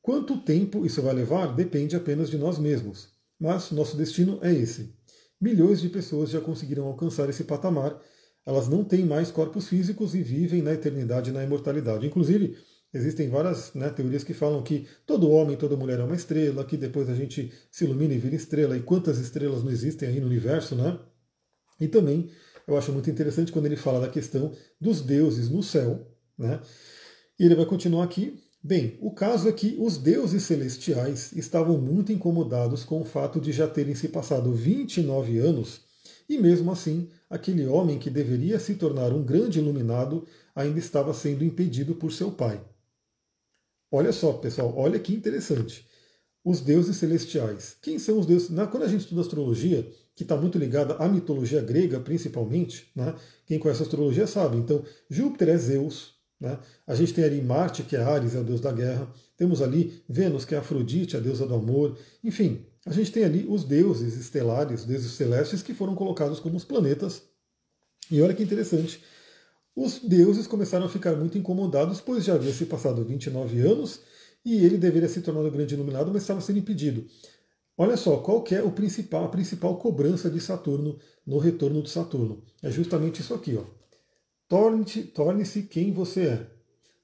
Quanto 0.00 0.38
tempo 0.38 0.86
isso 0.86 1.02
vai 1.02 1.12
levar 1.12 1.54
depende 1.54 1.94
apenas 1.94 2.30
de 2.30 2.38
nós 2.38 2.58
mesmos, 2.58 3.10
mas 3.38 3.70
nosso 3.70 3.98
destino 3.98 4.38
é 4.40 4.50
esse. 4.50 4.94
Milhões 5.38 5.82
de 5.82 5.90
pessoas 5.90 6.30
já 6.30 6.40
conseguiram 6.40 6.86
alcançar 6.86 7.28
esse 7.28 7.44
patamar, 7.44 8.00
elas 8.46 8.66
não 8.66 8.82
têm 8.82 9.04
mais 9.04 9.30
corpos 9.30 9.68
físicos 9.68 10.14
e 10.14 10.22
vivem 10.22 10.62
na 10.62 10.72
eternidade 10.72 11.28
e 11.28 11.34
na 11.34 11.44
imortalidade. 11.44 12.06
Inclusive, 12.06 12.56
existem 12.94 13.28
várias 13.28 13.74
né, 13.74 13.90
teorias 13.90 14.24
que 14.24 14.32
falam 14.32 14.62
que 14.62 14.86
todo 15.04 15.28
homem, 15.28 15.58
toda 15.58 15.76
mulher 15.76 16.00
é 16.00 16.04
uma 16.04 16.16
estrela, 16.16 16.64
que 16.64 16.78
depois 16.78 17.10
a 17.10 17.14
gente 17.14 17.52
se 17.70 17.84
ilumina 17.84 18.14
e 18.14 18.18
vira 18.18 18.36
estrela, 18.36 18.74
e 18.74 18.80
quantas 18.80 19.18
estrelas 19.18 19.62
não 19.62 19.70
existem 19.70 20.08
aí 20.08 20.18
no 20.18 20.28
universo, 20.28 20.74
né? 20.74 20.98
E 21.78 21.88
também 21.88 22.30
eu 22.66 22.76
acho 22.76 22.92
muito 22.92 23.08
interessante 23.08 23.52
quando 23.52 23.66
ele 23.66 23.76
fala 23.76 24.00
da 24.00 24.08
questão 24.08 24.52
dos 24.80 25.00
deuses 25.00 25.48
no 25.48 25.62
céu. 25.62 26.06
Né? 26.36 26.60
E 27.38 27.44
ele 27.44 27.54
vai 27.54 27.64
continuar 27.64 28.04
aqui. 28.04 28.42
Bem, 28.62 28.98
o 29.00 29.12
caso 29.12 29.48
é 29.48 29.52
que 29.52 29.76
os 29.78 29.96
deuses 29.96 30.42
celestiais 30.42 31.32
estavam 31.32 31.78
muito 31.78 32.10
incomodados 32.10 32.84
com 32.84 33.00
o 33.00 33.04
fato 33.04 33.40
de 33.40 33.52
já 33.52 33.68
terem 33.68 33.94
se 33.94 34.08
passado 34.08 34.52
29 34.52 35.38
anos 35.38 35.82
e 36.28 36.36
mesmo 36.36 36.72
assim 36.72 37.08
aquele 37.30 37.66
homem 37.66 37.98
que 37.98 38.10
deveria 38.10 38.58
se 38.58 38.74
tornar 38.74 39.12
um 39.12 39.22
grande 39.22 39.60
iluminado 39.60 40.26
ainda 40.54 40.78
estava 40.78 41.14
sendo 41.14 41.44
impedido 41.44 41.94
por 41.94 42.12
seu 42.12 42.32
pai. 42.32 42.60
Olha 43.90 44.12
só, 44.12 44.32
pessoal, 44.32 44.74
olha 44.76 44.98
que 44.98 45.14
interessante. 45.14 45.86
Os 46.44 46.60
deuses 46.60 46.96
celestiais. 46.96 47.76
Quem 47.80 47.98
são 47.98 48.18
os 48.18 48.26
deuses? 48.26 48.48
Quando 48.70 48.82
a 48.82 48.88
gente 48.88 49.02
estuda 49.02 49.20
astrologia, 49.20 49.88
que 50.16 50.22
está 50.22 50.34
muito 50.34 50.58
ligada 50.58 50.94
à 50.94 51.06
mitologia 51.06 51.60
grega, 51.60 52.00
principalmente. 52.00 52.90
Né? 52.96 53.14
Quem 53.44 53.58
conhece 53.58 53.82
astrologia 53.82 54.26
sabe. 54.26 54.56
Então, 54.56 54.82
Júpiter 55.10 55.50
é 55.50 55.56
Zeus. 55.58 56.14
Né? 56.40 56.58
A 56.86 56.94
gente 56.94 57.12
tem 57.12 57.22
ali 57.22 57.40
Marte, 57.42 57.82
que 57.82 57.94
é 57.94 58.02
Ares, 58.02 58.34
é 58.34 58.40
o 58.40 58.44
deus 58.44 58.60
da 58.60 58.72
guerra. 58.72 59.12
Temos 59.36 59.60
ali 59.60 60.02
Vênus, 60.08 60.46
que 60.46 60.54
é 60.54 60.58
Afrodite, 60.58 61.18
a 61.18 61.20
deusa 61.20 61.46
do 61.46 61.54
amor. 61.54 61.98
Enfim, 62.24 62.64
a 62.86 62.92
gente 62.92 63.12
tem 63.12 63.24
ali 63.24 63.46
os 63.46 63.62
deuses 63.62 64.16
estelares, 64.16 64.80
os 64.80 64.86
deuses 64.86 65.12
celestes, 65.12 65.62
que 65.62 65.74
foram 65.74 65.94
colocados 65.94 66.40
como 66.40 66.56
os 66.56 66.64
planetas. 66.64 67.22
E 68.10 68.22
olha 68.22 68.32
que 68.32 68.42
interessante. 68.42 69.02
Os 69.74 69.98
deuses 69.98 70.46
começaram 70.46 70.86
a 70.86 70.88
ficar 70.88 71.14
muito 71.14 71.36
incomodados, 71.36 72.00
pois 72.00 72.24
já 72.24 72.34
havia 72.34 72.54
se 72.54 72.64
passado 72.64 73.04
29 73.04 73.60
anos 73.60 74.00
e 74.42 74.64
ele 74.64 74.78
deveria 74.78 75.08
se 75.08 75.20
tornar 75.20 75.40
o 75.40 75.50
grande 75.50 75.74
iluminado, 75.74 76.10
mas 76.10 76.22
estava 76.22 76.40
sendo 76.40 76.60
impedido. 76.60 77.04
Olha 77.78 77.96
só, 77.96 78.16
qual 78.18 78.42
que 78.42 78.54
é 78.54 78.62
o 78.62 78.70
principal, 78.70 79.24
a 79.24 79.28
principal 79.28 79.76
cobrança 79.76 80.30
de 80.30 80.40
Saturno 80.40 80.98
no 81.26 81.38
retorno 81.38 81.82
de 81.82 81.90
Saturno? 81.90 82.42
É 82.62 82.70
justamente 82.70 83.20
isso 83.20 83.34
aqui. 83.34 83.58
Torne-se 84.48 85.02
torne 85.02 85.44
quem 85.68 85.92
você 85.92 86.20
é. 86.22 86.46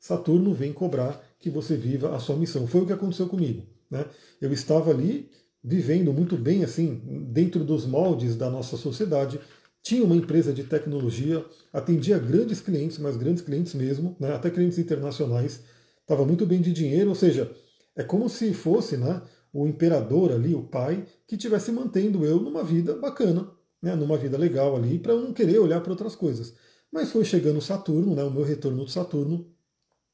Saturno 0.00 0.54
vem 0.54 0.72
cobrar 0.72 1.22
que 1.38 1.50
você 1.50 1.76
viva 1.76 2.14
a 2.14 2.18
sua 2.18 2.36
missão. 2.36 2.66
Foi 2.66 2.80
o 2.80 2.86
que 2.86 2.92
aconteceu 2.92 3.28
comigo. 3.28 3.66
Né? 3.90 4.06
Eu 4.40 4.52
estava 4.52 4.90
ali 4.90 5.30
vivendo 5.62 6.12
muito 6.12 6.36
bem, 6.36 6.64
assim, 6.64 7.00
dentro 7.30 7.64
dos 7.64 7.84
moldes 7.84 8.34
da 8.34 8.48
nossa 8.48 8.76
sociedade. 8.76 9.38
Tinha 9.82 10.04
uma 10.04 10.16
empresa 10.16 10.52
de 10.52 10.64
tecnologia, 10.64 11.44
atendia 11.72 12.18
grandes 12.18 12.60
clientes, 12.60 12.98
mas 12.98 13.16
grandes 13.16 13.42
clientes 13.42 13.74
mesmo, 13.74 14.16
né? 14.18 14.34
até 14.34 14.50
clientes 14.50 14.78
internacionais. 14.78 15.60
Estava 16.00 16.24
muito 16.24 16.46
bem 16.46 16.60
de 16.60 16.72
dinheiro, 16.72 17.10
ou 17.10 17.14
seja, 17.14 17.50
é 17.94 18.02
como 18.02 18.28
se 18.28 18.54
fosse 18.54 18.96
né, 18.96 19.22
o 19.52 19.66
imperador 19.66 20.32
ali, 20.32 20.54
o 20.54 20.62
pai, 20.62 21.04
que 21.26 21.34
estivesse 21.34 21.70
mantendo 21.70 22.24
eu 22.24 22.40
numa 22.40 22.64
vida 22.64 22.96
bacana, 22.96 23.50
né, 23.82 23.94
numa 23.94 24.16
vida 24.16 24.38
legal 24.38 24.74
ali, 24.74 24.98
para 24.98 25.12
eu 25.12 25.20
não 25.20 25.32
querer 25.32 25.58
olhar 25.58 25.80
para 25.80 25.92
outras 25.92 26.14
coisas. 26.16 26.54
Mas 26.90 27.10
foi 27.10 27.24
chegando 27.24 27.60
Saturno, 27.60 28.14
né, 28.14 28.22
o 28.24 28.30
meu 28.30 28.44
retorno 28.44 28.84
de 28.84 28.92
Saturno, 28.92 29.46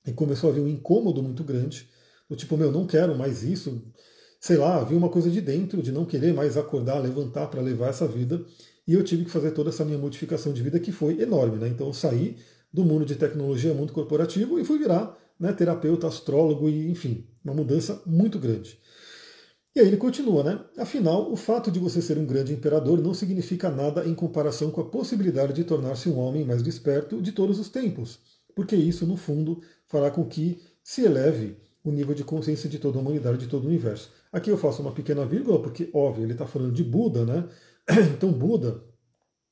e 0.07 0.13
começou 0.13 0.49
a 0.49 0.53
haver 0.53 0.61
um 0.63 0.69
incômodo 0.69 1.23
muito 1.23 1.45
grande, 1.45 1.89
do 2.29 2.37
tipo, 2.37 2.57
meu, 2.57 2.73
não 2.73 2.87
quero 2.87 3.17
mais 3.17 3.43
isso, 3.43 3.83
sei 4.41 4.57
lá, 4.57 4.81
havia 4.81 4.97
uma 4.97 5.09
coisa 5.09 5.31
de 5.31 5.41
dentro, 5.41 5.83
de 5.83 5.93
não 5.93 6.05
querer 6.05 6.33
mais 6.33 6.57
acordar, 6.57 6.99
levantar 6.99 7.47
para 7.49 7.61
levar 7.61 7.89
essa 7.89 8.07
vida, 8.07 8.45
e 8.87 8.95
eu 8.95 9.05
tive 9.05 9.25
que 9.25 9.31
fazer 9.31 9.51
toda 9.51 9.71
essa 9.71 9.85
minha 9.85 9.99
modificação 9.99 10.53
de 10.53 10.63
vida 10.63 10.81
que 10.81 10.91
foi 10.91 11.21
enorme, 11.21 11.59
né? 11.59 11.69
Então 11.69 11.89
eu 11.89 11.93
saí 11.93 12.39
do 12.73 12.85
mundo 12.85 13.05
de 13.05 13.17
tecnologia, 13.17 13.75
mundo 13.75 13.93
corporativo, 13.93 14.59
e 14.59 14.65
fui 14.65 14.79
virar 14.79 15.17
né, 15.39 15.53
terapeuta, 15.53 16.07
astrólogo, 16.07 16.69
e 16.69 16.91
enfim, 16.91 17.27
uma 17.45 17.55
mudança 17.55 18.03
muito 18.07 18.39
grande. 18.39 18.79
E 19.77 19.81
aí 19.81 19.87
ele 19.87 19.97
continua, 19.97 20.43
né? 20.43 20.65
Afinal, 20.77 21.31
o 21.31 21.37
fato 21.37 21.71
de 21.71 21.79
você 21.79 22.03
ser 22.03 22.19
um 22.19 22.27
grande 22.27 22.53
imperador 22.53 23.01
não 23.01 23.15
significa 23.15 23.71
nada 23.71 24.05
em 24.07 24.15
comparação 24.15 24.71
com 24.71 24.81
a 24.81 24.89
possibilidade 24.89 25.53
de 25.53 25.65
tornar-se 25.65 26.09
um 26.09 26.19
homem 26.19 26.45
mais 26.45 26.63
desperto 26.63 27.21
de 27.23 27.33
todos 27.33 27.59
os 27.59 27.69
tempos, 27.69 28.19
porque 28.55 28.75
isso, 28.75 29.07
no 29.07 29.17
fundo, 29.17 29.61
fará 29.87 30.11
com 30.11 30.25
que 30.25 30.61
se 30.83 31.05
eleve 31.05 31.57
o 31.85 31.93
nível 31.93 32.15
de 32.15 32.25
consciência 32.25 32.69
de 32.69 32.79
toda 32.79 32.99
a 32.99 33.01
humanidade, 33.01 33.39
de 33.39 33.47
todo 33.47 33.65
o 33.65 33.69
universo. 33.69 34.11
Aqui 34.33 34.51
eu 34.51 34.59
faço 34.59 34.83
uma 34.83 34.93
pequena 34.93 35.25
vírgula, 35.25 35.63
porque, 35.63 35.89
óbvio, 35.93 36.25
ele 36.25 36.33
está 36.33 36.47
falando 36.47 36.73
de 36.73 36.85
Buda, 36.85 37.25
né? 37.25 37.49
Então, 38.15 38.33
Buda 38.33 38.83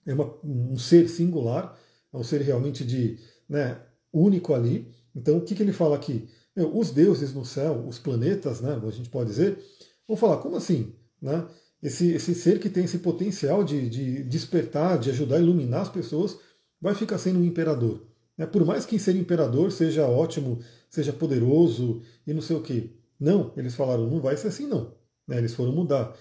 é 0.04 0.12
uma, 0.12 0.34
um 0.44 0.76
ser 0.76 1.08
singular, 1.08 1.78
é 2.12 2.16
um 2.16 2.22
ser 2.22 2.40
realmente 2.42 2.84
de 2.84 3.18
né, 3.48 3.78
único 4.12 4.54
ali. 4.54 4.92
Então, 5.14 5.38
o 5.38 5.40
que, 5.40 5.54
que 5.54 5.62
ele 5.62 5.72
fala 5.72 5.96
aqui? 5.96 6.28
Meu, 6.54 6.76
os 6.76 6.90
deuses 6.90 7.32
no 7.34 7.44
céu, 7.44 7.84
os 7.86 7.98
planetas, 7.98 8.60
né, 8.60 8.80
a 8.82 8.90
gente 8.90 9.08
pode 9.08 9.30
dizer, 9.30 9.58
Vamos 10.06 10.20
falar, 10.20 10.38
como 10.38 10.56
assim? 10.56 10.94
Né? 11.20 11.46
Esse, 11.82 12.12
esse 12.12 12.34
ser 12.34 12.58
que 12.58 12.70
tem 12.70 12.84
esse 12.84 12.98
potencial 12.98 13.62
de, 13.62 13.88
de 13.88 14.22
despertar, 14.24 14.98
de 14.98 15.10
ajudar 15.10 15.36
a 15.36 15.40
iluminar 15.40 15.82
as 15.82 15.88
pessoas, 15.88 16.38
vai 16.80 16.94
ficar 16.94 17.18
sendo 17.18 17.38
um 17.40 17.44
imperador. 17.44 18.06
Né? 18.36 18.46
Por 18.46 18.64
mais 18.64 18.84
que 18.84 18.98
ser 18.98 19.16
imperador 19.16 19.72
seja 19.72 20.06
ótimo, 20.06 20.60
seja 20.88 21.12
poderoso 21.12 22.02
e 22.26 22.32
não 22.32 22.42
sei 22.42 22.56
o 22.56 22.62
quê. 22.62 22.90
Não, 23.18 23.52
eles 23.56 23.74
falaram, 23.74 24.08
não 24.08 24.20
vai 24.20 24.36
ser 24.36 24.48
assim 24.48 24.66
não. 24.66 24.94
Né? 25.26 25.38
Eles 25.38 25.54
foram 25.54 25.72
mudar. 25.72 26.14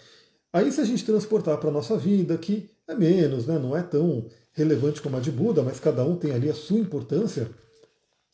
Aí 0.52 0.72
se 0.72 0.80
a 0.80 0.86
gente 0.86 1.06
transportar 1.06 1.58
para 1.58 1.70
a 1.70 1.74
nossa 1.74 1.98
vida, 1.98 2.38
que 2.38 2.70
é 2.88 2.96
menos, 2.96 3.46
né? 3.46 3.60
não 3.60 3.76
é 3.76 3.84
tão 3.84 4.28
relevante 4.54 5.02
como 5.02 5.18
a 5.18 5.20
de 5.20 5.32
Buda, 5.32 5.62
mas 5.62 5.80
cada 5.80 6.06
um 6.06 6.16
tem 6.16 6.32
ali 6.32 6.50
a 6.50 6.54
sua 6.54 6.80
importância, 6.80 7.50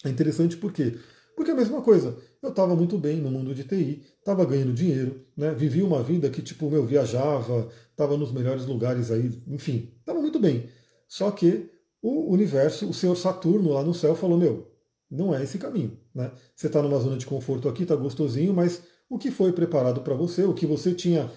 é 0.06 0.10
interessante 0.10 0.56
por 0.56 0.72
quê? 0.72 0.98
Porque 1.36 1.50
é 1.50 1.54
a 1.54 1.58
mesma 1.58 1.82
coisa. 1.82 2.16
Eu 2.42 2.50
estava 2.50 2.76
muito 2.76 2.98
bem 2.98 3.18
no 3.18 3.30
mundo 3.30 3.54
de 3.54 3.64
TI, 3.64 4.04
estava 4.18 4.44
ganhando 4.46 4.74
dinheiro, 4.74 5.24
né? 5.38 5.54
vivi 5.54 5.84
uma 5.84 6.02
vida 6.02 6.30
que, 6.30 6.42
tipo, 6.42 6.74
eu 6.74 6.86
viajava, 6.86 7.70
estava 7.92 8.18
nos 8.18 8.32
melhores 8.32 8.66
lugares 8.66 9.12
aí, 9.12 9.32
enfim, 9.48 9.94
estava 10.00 10.20
muito 10.20 10.40
bem. 10.40 10.68
Só 11.08 11.30
que 11.30 11.70
o 12.02 12.32
universo, 12.32 12.90
o 12.90 12.94
senhor 12.94 13.16
Saturno 13.16 13.74
lá 13.74 13.84
no 13.84 13.94
céu 13.94 14.16
falou, 14.16 14.40
meu, 14.40 14.72
não 15.10 15.36
é 15.36 15.44
esse 15.44 15.60
caminho. 15.60 15.98
Né? 16.16 16.32
Você 16.56 16.68
está 16.68 16.82
numa 16.82 17.00
zona 17.00 17.18
de 17.18 17.28
conforto 17.28 17.70
aqui, 17.70 17.84
está 17.84 17.96
gostosinho, 17.96 18.54
mas 18.54 18.82
o 19.08 19.20
que 19.20 19.30
foi 19.30 19.52
preparado 19.52 20.02
para 20.02 20.16
você, 20.16 20.44
o 20.44 20.54
que 20.54 20.66
você 20.66 20.94
tinha 20.94 21.30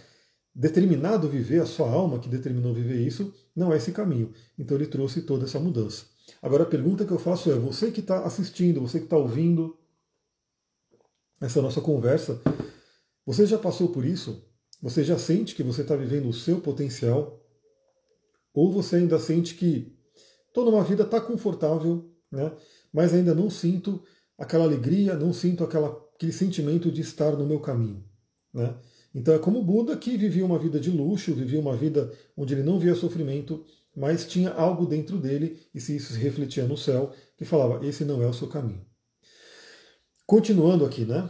determinado 0.55 1.29
viver, 1.29 1.61
a 1.61 1.67
sua 1.67 1.91
alma 1.91 2.19
que 2.19 2.29
determinou 2.29 2.73
viver 2.73 3.01
isso, 3.01 3.35
não 3.55 3.73
é 3.73 3.77
esse 3.77 3.93
caminho. 3.93 4.33
Então 4.59 4.77
ele 4.77 4.87
trouxe 4.87 5.23
toda 5.23 5.45
essa 5.45 5.59
mudança. 5.59 6.07
Agora 6.41 6.63
a 6.63 6.67
pergunta 6.67 7.05
que 7.05 7.11
eu 7.11 7.19
faço 7.19 7.51
é: 7.51 7.55
você 7.55 7.91
que 7.91 8.01
está 8.01 8.25
assistindo, 8.25 8.81
você 8.81 8.99
que 8.99 9.07
está 9.07 9.17
ouvindo, 9.17 9.77
essa 11.45 11.61
nossa 11.61 11.81
conversa, 11.81 12.41
você 13.27 13.47
já 13.47 13.59
passou 13.59 13.89
por 13.89 14.05
isso? 14.05 14.43
Você 14.83 15.05
já 15.05 15.19
sente 15.19 15.55
que 15.55 15.63
você 15.63 15.83
está 15.83 15.97
vivendo 15.97 16.29
o 16.29 16.33
seu 16.33 16.61
potencial? 16.61 17.41
Ou 18.53 18.73
você 18.73 18.97
ainda 18.97 19.19
sente 19.19 19.55
que 19.55 19.97
toda 20.53 20.71
uma 20.71 20.85
vida 20.85 21.03
está 21.03 21.21
confortável, 21.21 22.11
né? 22.31 22.53
mas 22.93 23.13
ainda 23.13 23.35
não 23.35 23.51
sinto 23.51 24.03
aquela 24.39 24.65
alegria, 24.65 25.15
não 25.15 25.33
sinto 25.33 25.65
aquela 25.65 26.05
aquele 26.15 26.33
sentimento 26.33 26.91
de 26.91 27.01
estar 27.01 27.33
no 27.33 27.47
meu 27.47 27.61
caminho. 27.61 28.05
Né? 28.53 28.75
Então 29.15 29.35
é 29.35 29.39
como 29.39 29.63
Buda 29.63 29.97
que 29.97 30.17
vivia 30.17 30.45
uma 30.47 30.59
vida 30.59 30.79
de 30.79 30.91
luxo, 30.91 31.35
vivia 31.35 31.61
uma 31.61 31.77
vida 31.77 32.13
onde 32.37 32.55
ele 32.55 32.63
não 32.63 32.79
via 32.79 32.95
sofrimento, 32.95 33.65
mas 33.97 34.27
tinha 34.27 34.51
algo 34.51 34.87
dentro 34.87 35.19
dele, 35.19 35.61
e 35.75 35.81
se 35.81 35.97
isso 35.97 36.13
se 36.13 36.19
refletia 36.19 36.65
no 36.65 36.77
céu, 36.77 37.13
que 37.37 37.45
falava: 37.45 37.85
esse 37.85 38.05
não 38.05 38.23
é 38.23 38.27
o 38.27 38.33
seu 38.33 38.49
caminho. 38.49 38.85
Continuando 40.27 40.85
aqui, 40.85 41.05
né? 41.05 41.29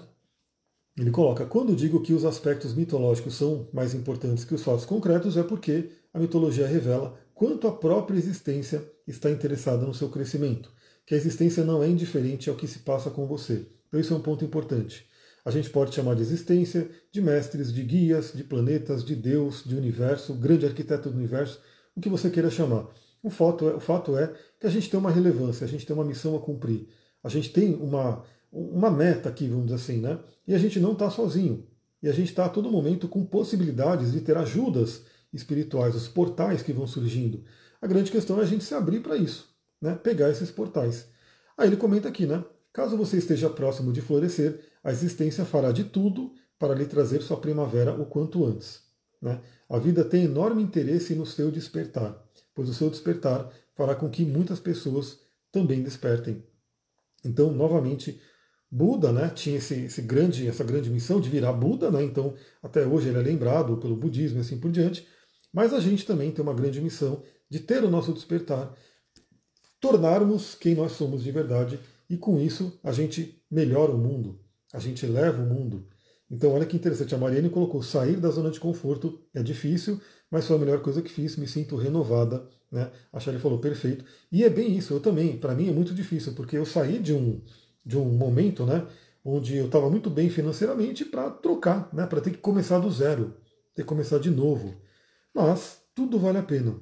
Ele 0.97 1.11
coloca: 1.11 1.45
quando 1.47 1.75
digo 1.75 2.01
que 2.01 2.13
os 2.13 2.25
aspectos 2.25 2.75
mitológicos 2.75 3.35
são 3.35 3.69
mais 3.73 3.95
importantes 3.95 4.45
que 4.45 4.55
os 4.55 4.63
fatos 4.63 4.85
concretos, 4.85 5.37
é 5.37 5.43
porque 5.43 5.91
a 6.13 6.19
mitologia 6.19 6.67
revela 6.67 7.19
quanto 7.35 7.67
a 7.67 7.73
própria 7.73 8.17
existência 8.17 8.89
está 9.07 9.31
interessada 9.31 9.85
no 9.85 9.93
seu 9.93 10.09
crescimento, 10.09 10.73
que 11.05 11.15
a 11.15 11.17
existência 11.17 11.65
não 11.65 11.83
é 11.83 11.89
indiferente 11.89 12.49
ao 12.49 12.57
que 12.57 12.69
se 12.69 12.81
passa 12.81 13.11
com 13.11 13.27
você. 13.27 13.67
Então, 13.89 14.01
isso 14.01 14.15
é 14.15 14.17
um 14.17 14.23
ponto 14.23 14.45
importante. 14.45 15.07
A 15.45 15.51
gente 15.51 15.69
pode 15.69 15.95
chamar 15.95 16.15
de 16.15 16.23
existência 16.23 16.89
de 17.13 17.21
mestres, 17.21 17.73
de 17.73 17.83
guias, 17.83 18.33
de 18.33 18.43
planetas, 18.43 19.05
de 19.05 19.15
Deus, 19.15 19.63
de 19.65 19.75
universo, 19.75 20.33
grande 20.35 20.65
arquiteto 20.65 21.11
do 21.11 21.17
universo, 21.17 21.61
o 21.95 22.01
que 22.01 22.09
você 22.09 22.31
queira 22.31 22.51
chamar. 22.51 22.89
O 23.23 23.29
fato, 23.29 23.69
é, 23.69 23.75
o 23.75 23.81
fato 23.81 24.17
é 24.17 24.33
que 24.59 24.67
a 24.67 24.71
gente 24.71 24.89
tem 24.89 24.99
uma 24.99 25.11
relevância, 25.11 25.65
a 25.65 25.69
gente 25.69 25.85
tem 25.85 25.95
uma 25.95 26.05
missão 26.05 26.35
a 26.37 26.41
cumprir, 26.41 26.89
a 27.23 27.29
gente 27.29 27.51
tem 27.51 27.75
uma, 27.75 28.25
uma 28.55 28.91
meta 28.91 29.29
aqui, 29.29 29.49
vamos 29.49 29.65
dizer 29.65 29.77
assim, 29.77 30.01
né? 30.01 30.19
E 30.47 30.55
a 30.55 30.59
gente 30.59 30.79
não 30.79 30.93
está 30.93 31.11
sozinho. 31.11 31.67
E 32.01 32.09
a 32.09 32.13
gente 32.13 32.29
está 32.29 32.45
a 32.45 32.49
todo 32.49 32.71
momento 32.71 33.09
com 33.09 33.25
possibilidades 33.25 34.13
de 34.13 34.21
ter 34.21 34.37
ajudas 34.37 35.03
espirituais, 35.33 35.97
os 35.97 36.07
portais 36.07 36.63
que 36.63 36.73
vão 36.73 36.87
surgindo. 36.87 37.45
A 37.83 37.87
grande 37.87 38.13
questão 38.13 38.39
é 38.39 38.43
a 38.43 38.47
gente 38.47 38.63
se 38.63 38.75
abrir 38.75 39.01
para 39.01 39.17
isso, 39.17 39.53
né? 39.81 39.95
pegar 39.97 40.31
esses 40.31 40.51
portais. 40.51 41.09
Aí 41.59 41.69
ele 41.69 41.77
comenta 41.77 42.09
aqui, 42.09 42.27
né? 42.27 42.45
Caso 42.73 42.97
você 42.97 43.17
esteja 43.17 43.51
próximo 43.51 43.93
de 43.93 44.01
florescer, 44.01 44.61
a 44.83 44.91
existência 44.93 45.45
fará 45.45 45.73
de 45.73 45.85
tudo 45.85 46.33
para 46.59 46.75
lhe 46.75 46.87
trazer 46.87 47.23
sua 47.23 47.37
primavera 47.37 47.93
o 47.93 48.07
quanto 48.07 48.45
antes. 48.45 48.83
Né? 49.21 49.41
A 49.69 49.79
vida 49.79 50.05
tem 50.05 50.25
enorme 50.25 50.63
interesse 50.63 51.15
no 51.15 51.25
seu 51.25 51.51
despertar, 51.51 52.23
pois 52.55 52.69
o 52.69 52.75
seu 52.75 52.91
despertar 52.91 53.51
fará 53.75 53.95
com 53.95 54.11
que 54.11 54.25
muitas 54.25 54.61
pessoas 54.61 55.21
também 55.51 55.83
despertem. 55.83 56.45
Então, 57.25 57.53
novamente, 57.53 58.21
Buda 58.75 59.13
né, 59.13 59.31
tinha 59.33 59.59
esse, 59.59 59.85
esse, 59.85 60.03
grande, 60.03 60.49
essa 60.49 60.65
grande 60.65 60.91
missão 60.91 61.21
de 61.21 61.31
virar 61.31 61.53
Buda, 61.53 61.93
né, 61.93 62.03
então 62.03 62.35
até 62.61 62.85
hoje 62.85 63.09
ele 63.09 63.19
é 63.19 63.23
lembrado 63.23 63.77
pelo 63.77 63.95
budismo 63.95 64.39
e 64.39 64.41
assim 64.41 64.59
por 64.59 64.73
diante, 64.73 65.07
mas 65.53 65.73
a 65.73 65.79
gente 65.79 66.05
também 66.05 66.33
tem 66.33 66.43
uma 66.43 66.53
grande 66.53 66.81
missão 66.81 67.23
de 67.49 67.61
ter 67.61 67.85
o 67.85 67.89
nosso 67.89 68.13
despertar, 68.13 68.75
tornarmos 69.81 70.57
quem 70.57 70.75
nós 70.75 70.91
somos 70.91 71.23
de 71.23 71.31
verdade, 71.31 71.79
e 72.11 72.17
com 72.17 72.41
isso 72.41 72.77
a 72.83 72.91
gente 72.91 73.41
melhora 73.49 73.93
o 73.93 73.99
mundo, 73.99 74.41
a 74.73 74.81
gente 74.81 75.07
eleva 75.07 75.41
o 75.41 75.47
mundo. 75.47 75.87
Então, 76.29 76.51
olha 76.51 76.67
que 76.67 76.75
interessante, 76.75 77.15
a 77.15 77.19
Mariane 77.19 77.51
colocou 77.51 77.81
sair 77.81 78.17
da 78.17 78.29
zona 78.29 78.51
de 78.51 78.59
conforto 78.59 79.21
é 79.33 79.41
difícil, 79.41 80.01
mas 80.29 80.49
foi 80.49 80.57
a 80.57 80.59
melhor 80.59 80.83
coisa 80.83 81.01
que 81.01 81.13
fiz, 81.13 81.37
me 81.37 81.47
sinto 81.47 81.77
renovada. 81.77 82.45
Né? 82.73 82.91
A 83.13 83.21
Shelly 83.21 83.39
falou 83.39 83.61
perfeito. 83.61 84.05
E 84.33 84.43
é 84.43 84.51
bem 84.51 84.77
isso, 84.77 84.95
eu 84.95 84.99
também, 84.99 85.37
para 85.37 85.55
mim 85.55 85.69
é 85.69 85.73
muito 85.73 85.95
difícil, 85.95 86.33
porque 86.33 86.57
eu 86.57 86.67
saí 86.67 86.99
de 86.99 87.13
um, 87.13 87.41
de 87.85 87.97
um 87.99 88.05
momento 88.05 88.65
né, 88.65 88.87
onde 89.25 89.57
eu 89.57 89.67
estava 89.67 89.91
muito 89.91 90.11
bem 90.11 90.31
financeiramente 90.31 91.05
para 91.05 91.31
trocar, 91.31 91.89
né, 91.93 92.07
para 92.07 92.21
ter 92.21 92.31
que 92.31 92.39
começar 92.39 92.79
do 92.79 92.91
zero, 92.91 93.35
ter 93.75 93.83
que 93.83 93.89
começar 93.89 94.19
de 94.19 94.31
novo. 94.31 94.75
Mas 95.35 95.79
tudo 95.95 96.19
vale 96.19 96.39
a 96.39 96.43
pena. 96.43 96.75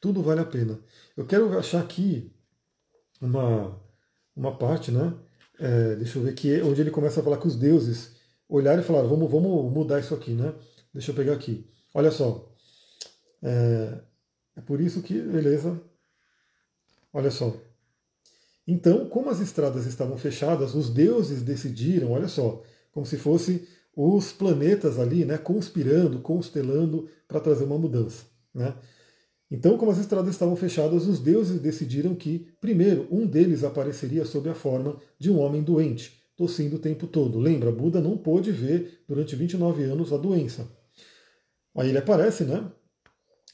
Tudo 0.00 0.22
vale 0.22 0.40
a 0.40 0.44
pena. 0.44 0.78
Eu 1.16 1.26
quero 1.26 1.58
achar 1.58 1.80
aqui 1.80 2.32
uma, 3.20 3.78
uma 4.34 4.56
parte, 4.56 4.90
né? 4.90 5.14
É, 5.58 5.96
deixa 5.96 6.18
eu 6.18 6.22
ver 6.22 6.30
aqui, 6.30 6.60
onde 6.62 6.80
ele 6.80 6.90
começa 6.90 7.20
a 7.20 7.22
falar 7.22 7.36
que 7.36 7.46
os 7.46 7.56
deuses 7.56 8.16
olharam 8.48 8.80
e 8.80 8.84
falaram, 8.84 9.08
vamos, 9.08 9.30
vamos 9.30 9.72
mudar 9.72 10.00
isso 10.00 10.14
aqui, 10.14 10.32
né? 10.32 10.54
Deixa 10.92 11.10
eu 11.10 11.14
pegar 11.14 11.34
aqui. 11.34 11.68
Olha 11.94 12.10
só. 12.10 12.50
É, 13.42 14.00
é 14.56 14.60
por 14.62 14.80
isso 14.80 15.02
que, 15.02 15.20
beleza. 15.20 15.80
Olha 17.12 17.30
só. 17.30 17.54
Então, 18.70 19.04
como 19.06 19.30
as 19.30 19.40
estradas 19.40 19.84
estavam 19.84 20.16
fechadas, 20.16 20.76
os 20.76 20.90
deuses 20.90 21.42
decidiram, 21.42 22.12
olha 22.12 22.28
só, 22.28 22.62
como 22.92 23.04
se 23.04 23.16
fosse 23.16 23.66
os 23.96 24.30
planetas 24.30 24.96
ali, 24.96 25.24
né, 25.24 25.36
conspirando, 25.36 26.20
constelando 26.20 27.08
para 27.26 27.40
trazer 27.40 27.64
uma 27.64 27.76
mudança, 27.76 28.26
né? 28.54 28.76
Então, 29.50 29.76
como 29.76 29.90
as 29.90 29.98
estradas 29.98 30.30
estavam 30.30 30.54
fechadas, 30.54 31.08
os 31.08 31.18
deuses 31.18 31.60
decidiram 31.60 32.14
que, 32.14 32.46
primeiro, 32.60 33.08
um 33.10 33.26
deles 33.26 33.64
apareceria 33.64 34.24
sob 34.24 34.48
a 34.48 34.54
forma 34.54 34.96
de 35.18 35.32
um 35.32 35.40
homem 35.40 35.64
doente, 35.64 36.22
tossindo 36.36 36.76
o 36.76 36.78
tempo 36.78 37.08
todo. 37.08 37.40
Lembra, 37.40 37.72
Buda 37.72 38.00
não 38.00 38.16
pôde 38.16 38.52
ver 38.52 39.02
durante 39.08 39.34
29 39.34 39.82
anos 39.82 40.12
a 40.12 40.16
doença. 40.16 40.68
Aí 41.74 41.88
ele 41.88 41.98
aparece, 41.98 42.44
né, 42.44 42.70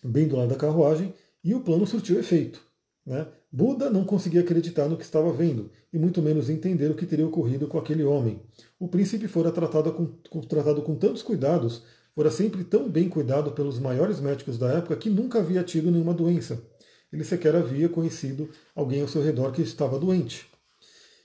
bem 0.05 0.29
do 0.29 0.37
lado 0.37 0.51
da 0.51 0.57
carruagem, 0.57 1.15
e 1.43 1.55
o 1.55 1.61
plano 1.61 1.87
surtiu 1.87 2.21
efeito. 2.21 2.61
Né? 3.07 3.27
Buda 3.57 3.89
não 3.89 4.05
conseguia 4.05 4.43
acreditar 4.43 4.87
no 4.87 4.99
que 4.99 5.03
estava 5.03 5.33
vendo, 5.33 5.71
e 5.91 5.99
muito 5.99 6.21
menos 6.21 6.51
entender 6.51 6.91
o 6.91 6.95
que 6.95 7.07
teria 7.07 7.27
ocorrido 7.27 7.67
com 7.67 7.79
aquele 7.79 8.05
homem. 8.05 8.39
O 8.79 8.87
príncipe 8.87 9.27
fora 9.27 9.51
tratado 9.51 9.91
com, 9.95 10.43
tratado 10.43 10.83
com 10.83 10.95
tantos 10.95 11.23
cuidados, 11.23 11.83
fora 12.15 12.31
sempre 12.31 12.65
tão 12.65 12.87
bem 12.87 13.09
cuidado 13.09 13.53
pelos 13.53 13.79
maiores 13.79 14.21
médicos 14.21 14.59
da 14.59 14.71
época 14.73 14.95
que 14.97 15.09
nunca 15.09 15.39
havia 15.39 15.63
tido 15.63 15.91
nenhuma 15.91 16.13
doença. 16.13 16.63
Ele 17.11 17.25
sequer 17.25 17.57
havia 17.57 17.89
conhecido 17.89 18.51
alguém 18.75 19.01
ao 19.01 19.09
seu 19.09 19.23
redor 19.23 19.53
que 19.53 19.63
estava 19.63 19.99
doente. 19.99 20.47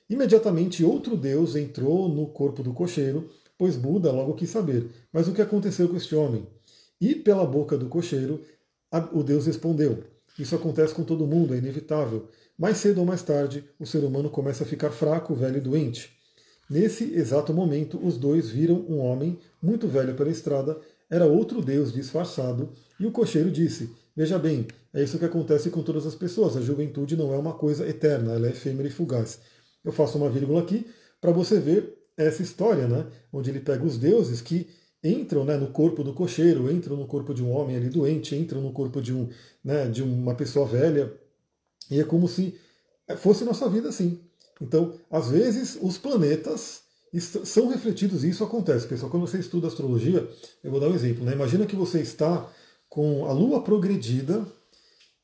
Imediatamente 0.10 0.86
outro 0.86 1.18
deus 1.18 1.58
entrou 1.58 2.08
no 2.08 2.28
corpo 2.28 2.64
do 2.64 2.72
cocheiro, 2.72 3.30
pois 3.58 3.76
Buda 3.76 4.10
logo 4.10 4.36
quis 4.36 4.50
saber. 4.50 4.90
Mas 5.12 5.28
o 5.28 5.34
que 5.34 5.42
aconteceu 5.42 5.90
com 5.90 5.98
este 5.98 6.16
homem? 6.16 6.48
E 7.02 7.14
pela 7.14 7.46
boca 7.46 7.78
do 7.78 7.90
cocheiro, 7.90 8.40
o 9.12 9.22
deus 9.22 9.48
respondeu: 9.48 10.02
isso 10.38 10.56
acontece 10.56 10.94
com 10.94 11.04
todo 11.04 11.28
mundo, 11.28 11.54
é 11.54 11.58
inevitável. 11.58 12.30
Mais 12.58 12.78
cedo 12.78 13.00
ou 13.00 13.06
mais 13.06 13.22
tarde, 13.22 13.64
o 13.80 13.86
ser 13.86 14.04
humano 14.04 14.30
começa 14.30 14.64
a 14.64 14.68
ficar 14.68 14.92
fraco, 14.92 15.34
velho 15.34 15.58
e 15.58 15.62
doente. 15.62 16.12
Nesse 16.70 17.14
exato 17.14 17.54
momento, 17.54 18.00
os 18.02 18.18
dois 18.18 18.50
viram 18.50 18.86
um 18.88 19.00
homem, 19.00 19.38
muito 19.62 19.88
velho 19.88 20.16
pela 20.16 20.30
estrada, 20.30 20.80
era 21.10 21.26
outro 21.26 21.62
Deus 21.62 21.92
disfarçado, 21.92 22.72
e 23.00 23.06
o 23.06 23.12
cocheiro 23.12 23.52
disse: 23.52 23.90
Veja 24.16 24.40
bem, 24.40 24.68
é 24.94 25.04
isso 25.04 25.18
que 25.20 25.26
acontece 25.26 25.70
com 25.70 25.84
todas 25.84 26.06
as 26.06 26.16
pessoas. 26.16 26.56
A 26.56 26.62
juventude 26.62 27.18
não 27.18 27.34
é 27.34 27.38
uma 27.38 27.54
coisa 27.54 27.88
eterna, 27.88 28.34
ela 28.34 28.48
é 28.48 28.52
efêmera 28.52 28.88
e 28.88 28.92
fugaz. 28.92 29.40
Eu 29.84 29.92
faço 29.92 30.18
uma 30.18 30.30
vírgula 30.30 30.62
aqui 30.62 30.86
para 31.20 31.32
você 31.32 31.60
ver 31.60 31.98
essa 32.16 32.42
história, 32.42 32.88
né? 32.88 33.06
Onde 33.34 33.50
ele 33.50 33.60
pega 33.60 33.84
os 33.84 33.98
deuses 33.98 34.42
que 34.42 34.70
entram 35.04 35.44
né, 35.44 35.58
no 35.58 35.68
corpo 35.68 36.04
do 36.04 36.14
cocheiro, 36.14 36.72
entram 36.72 36.96
no 36.96 37.08
corpo 37.08 37.34
de 37.34 37.44
um 37.44 37.52
homem 37.52 37.76
ali 37.76 37.90
doente, 37.90 38.36
entram 38.36 38.62
no 38.62 38.72
corpo 38.72 39.02
de, 39.02 39.14
um, 39.14 39.30
né, 39.64 39.88
de 39.88 40.04
uma 40.04 40.36
pessoa 40.36 40.66
velha. 40.66 41.12
E 41.90 42.00
é 42.00 42.04
como 42.04 42.28
se 42.28 42.56
fosse 43.18 43.44
nossa 43.44 43.68
vida 43.70 43.90
assim. 43.90 44.20
Então, 44.62 44.94
às 45.10 45.30
vezes, 45.30 45.78
os 45.82 45.98
planetas 45.98 46.82
são 47.44 47.68
refletidos, 47.68 48.24
e 48.24 48.30
isso 48.30 48.44
acontece, 48.44 48.88
pessoal. 48.88 49.10
Quando 49.10 49.28
você 49.28 49.40
estuda 49.40 49.68
astrologia, 49.68 50.28
eu 50.64 50.72
vou 50.72 50.80
dar 50.80 50.88
um 50.88 50.96
exemplo. 50.96 51.26
Né? 51.26 51.34
Imagina 51.34 51.66
que 51.66 51.76
você 51.76 52.00
está 52.00 52.48
com 52.88 53.26
a 53.26 53.34
Lua 53.34 53.64
progredida. 53.64 54.46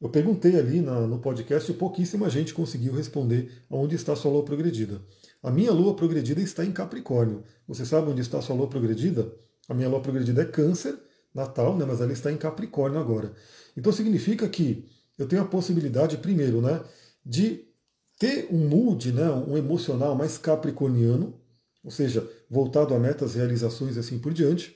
Eu 0.02 0.10
perguntei 0.10 0.58
ali 0.58 0.82
na, 0.82 1.08
no 1.08 1.20
podcast 1.20 1.72
e 1.72 1.76
pouquíssima 1.76 2.30
gente 2.30 2.54
conseguiu 2.54 2.94
responder 2.94 3.52
onde 3.70 3.96
está 3.96 4.14
a 4.14 4.16
sua 4.16 4.32
Lua 4.32 4.44
progredida. 4.44 5.02
A 5.42 5.52
minha 5.52 5.72
Lua 5.72 5.94
progredida 5.96 6.42
está 6.42 6.66
em 6.66 6.72
Capricórnio. 6.72 7.44
Você 7.68 7.86
sabe 7.86 8.10
onde 8.12 8.22
está 8.22 8.40
a 8.40 8.42
sua 8.42 8.56
Lua 8.56 8.68
progredida? 8.68 9.32
A 9.68 9.74
minha 9.74 9.90
lua 9.90 10.02
progredida 10.02 10.42
é 10.42 10.46
câncer, 10.46 10.98
natal, 11.34 11.78
né, 11.78 11.86
mas 11.86 12.02
ela 12.02 12.12
está 12.12 12.32
em 12.32 12.38
Capricórnio 12.38 13.00
agora. 13.00 13.34
Então 13.76 13.92
significa 13.92 14.48
que 14.50 14.90
eu 15.18 15.28
tenho 15.28 15.42
a 15.42 15.46
possibilidade, 15.46 16.18
primeiro, 16.18 16.62
né, 16.62 16.84
de 17.26 17.66
ter 18.18 18.48
um 18.52 18.68
mood, 18.68 19.12
né, 19.12 19.30
um 19.30 19.58
emocional 19.58 20.16
mais 20.16 20.38
capricorniano, 20.38 21.40
ou 21.84 21.92
seja, 21.92 22.28
voltado 22.50 22.94
a 22.94 23.00
metas, 23.00 23.36
realizações 23.36 23.96
e 23.96 24.00
assim 24.00 24.20
por 24.20 24.34
diante. 24.34 24.76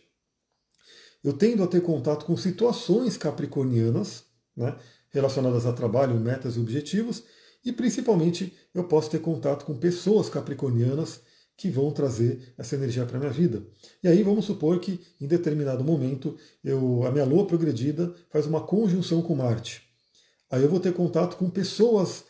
Eu 1.24 1.34
tendo 1.34 1.64
a 1.64 1.68
ter 1.68 1.82
contato 1.82 2.26
com 2.26 2.36
situações 2.38 3.18
capricornianas, 3.18 4.24
né, 4.56 4.76
relacionadas 5.10 5.66
a 5.66 5.74
trabalho, 5.74 6.20
metas 6.20 6.56
e 6.56 6.60
objetivos, 6.60 7.24
e 7.64 7.72
principalmente 7.72 8.54
eu 8.74 8.84
posso 8.86 9.10
ter 9.10 9.20
contato 9.20 9.66
com 9.66 9.78
pessoas 9.78 10.30
capricornianas 10.30 11.22
que 11.62 11.70
vão 11.70 11.92
trazer 11.92 12.56
essa 12.58 12.74
energia 12.74 13.06
para 13.06 13.18
a 13.18 13.20
minha 13.20 13.32
vida. 13.32 13.62
E 14.04 14.08
aí 14.08 14.24
vamos 14.24 14.46
supor 14.46 14.80
que 14.80 15.00
em 15.22 15.28
determinado 15.28 15.84
momento 15.84 16.36
eu, 16.64 17.06
a 17.06 17.12
minha 17.12 17.24
lua 17.24 17.46
progredida 17.46 18.16
faz 18.32 18.48
uma 18.48 18.62
conjunção 18.62 19.22
com 19.22 19.36
Marte. 19.36 19.84
Aí 20.50 20.64
eu 20.64 20.70
vou 20.70 20.80
ter 20.80 20.92
contato 20.92 21.38
com 21.38 21.48
pessoas 21.52 22.24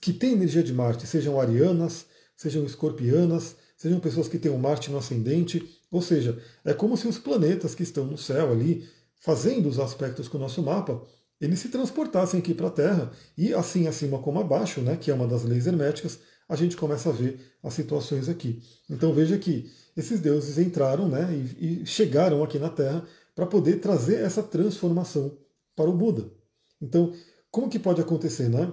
que 0.00 0.12
têm 0.12 0.34
energia 0.34 0.62
de 0.62 0.72
Marte, 0.72 1.04
sejam 1.04 1.40
arianas, 1.40 2.06
sejam 2.36 2.64
escorpianas, 2.64 3.56
sejam 3.76 3.98
pessoas 3.98 4.28
que 4.28 4.38
têm 4.38 4.52
o 4.52 4.58
Marte 4.58 4.88
no 4.88 4.98
ascendente. 4.98 5.60
Ou 5.90 6.00
seja, 6.00 6.40
é 6.64 6.72
como 6.72 6.96
se 6.96 7.08
os 7.08 7.18
planetas 7.18 7.74
que 7.74 7.82
estão 7.82 8.04
no 8.04 8.16
céu 8.16 8.52
ali, 8.52 8.88
fazendo 9.20 9.68
os 9.68 9.80
aspectos 9.80 10.28
com 10.28 10.38
o 10.38 10.40
nosso 10.40 10.62
mapa, 10.62 11.04
eles 11.40 11.58
se 11.58 11.70
transportassem 11.70 12.38
aqui 12.38 12.54
para 12.54 12.68
a 12.68 12.70
Terra 12.70 13.10
e 13.36 13.52
assim 13.52 13.88
acima 13.88 14.20
como 14.20 14.38
abaixo, 14.38 14.80
né, 14.80 14.96
que 14.96 15.10
é 15.10 15.14
uma 15.14 15.26
das 15.26 15.42
leis 15.42 15.66
herméticas, 15.66 16.20
a 16.48 16.56
gente 16.56 16.76
começa 16.76 17.10
a 17.10 17.12
ver 17.12 17.38
as 17.62 17.74
situações 17.74 18.28
aqui. 18.28 18.62
Então 18.88 19.12
veja 19.12 19.36
que 19.36 19.70
esses 19.96 20.20
deuses 20.20 20.58
entraram 20.58 21.08
né, 21.08 21.28
e, 21.58 21.82
e 21.82 21.86
chegaram 21.86 22.42
aqui 22.42 22.58
na 22.58 22.70
Terra 22.70 23.04
para 23.34 23.46
poder 23.46 23.80
trazer 23.80 24.20
essa 24.20 24.42
transformação 24.42 25.36
para 25.76 25.90
o 25.90 25.96
Buda. 25.96 26.30
Então, 26.80 27.12
como 27.50 27.68
que 27.68 27.78
pode 27.78 28.00
acontecer, 28.00 28.48
né? 28.48 28.72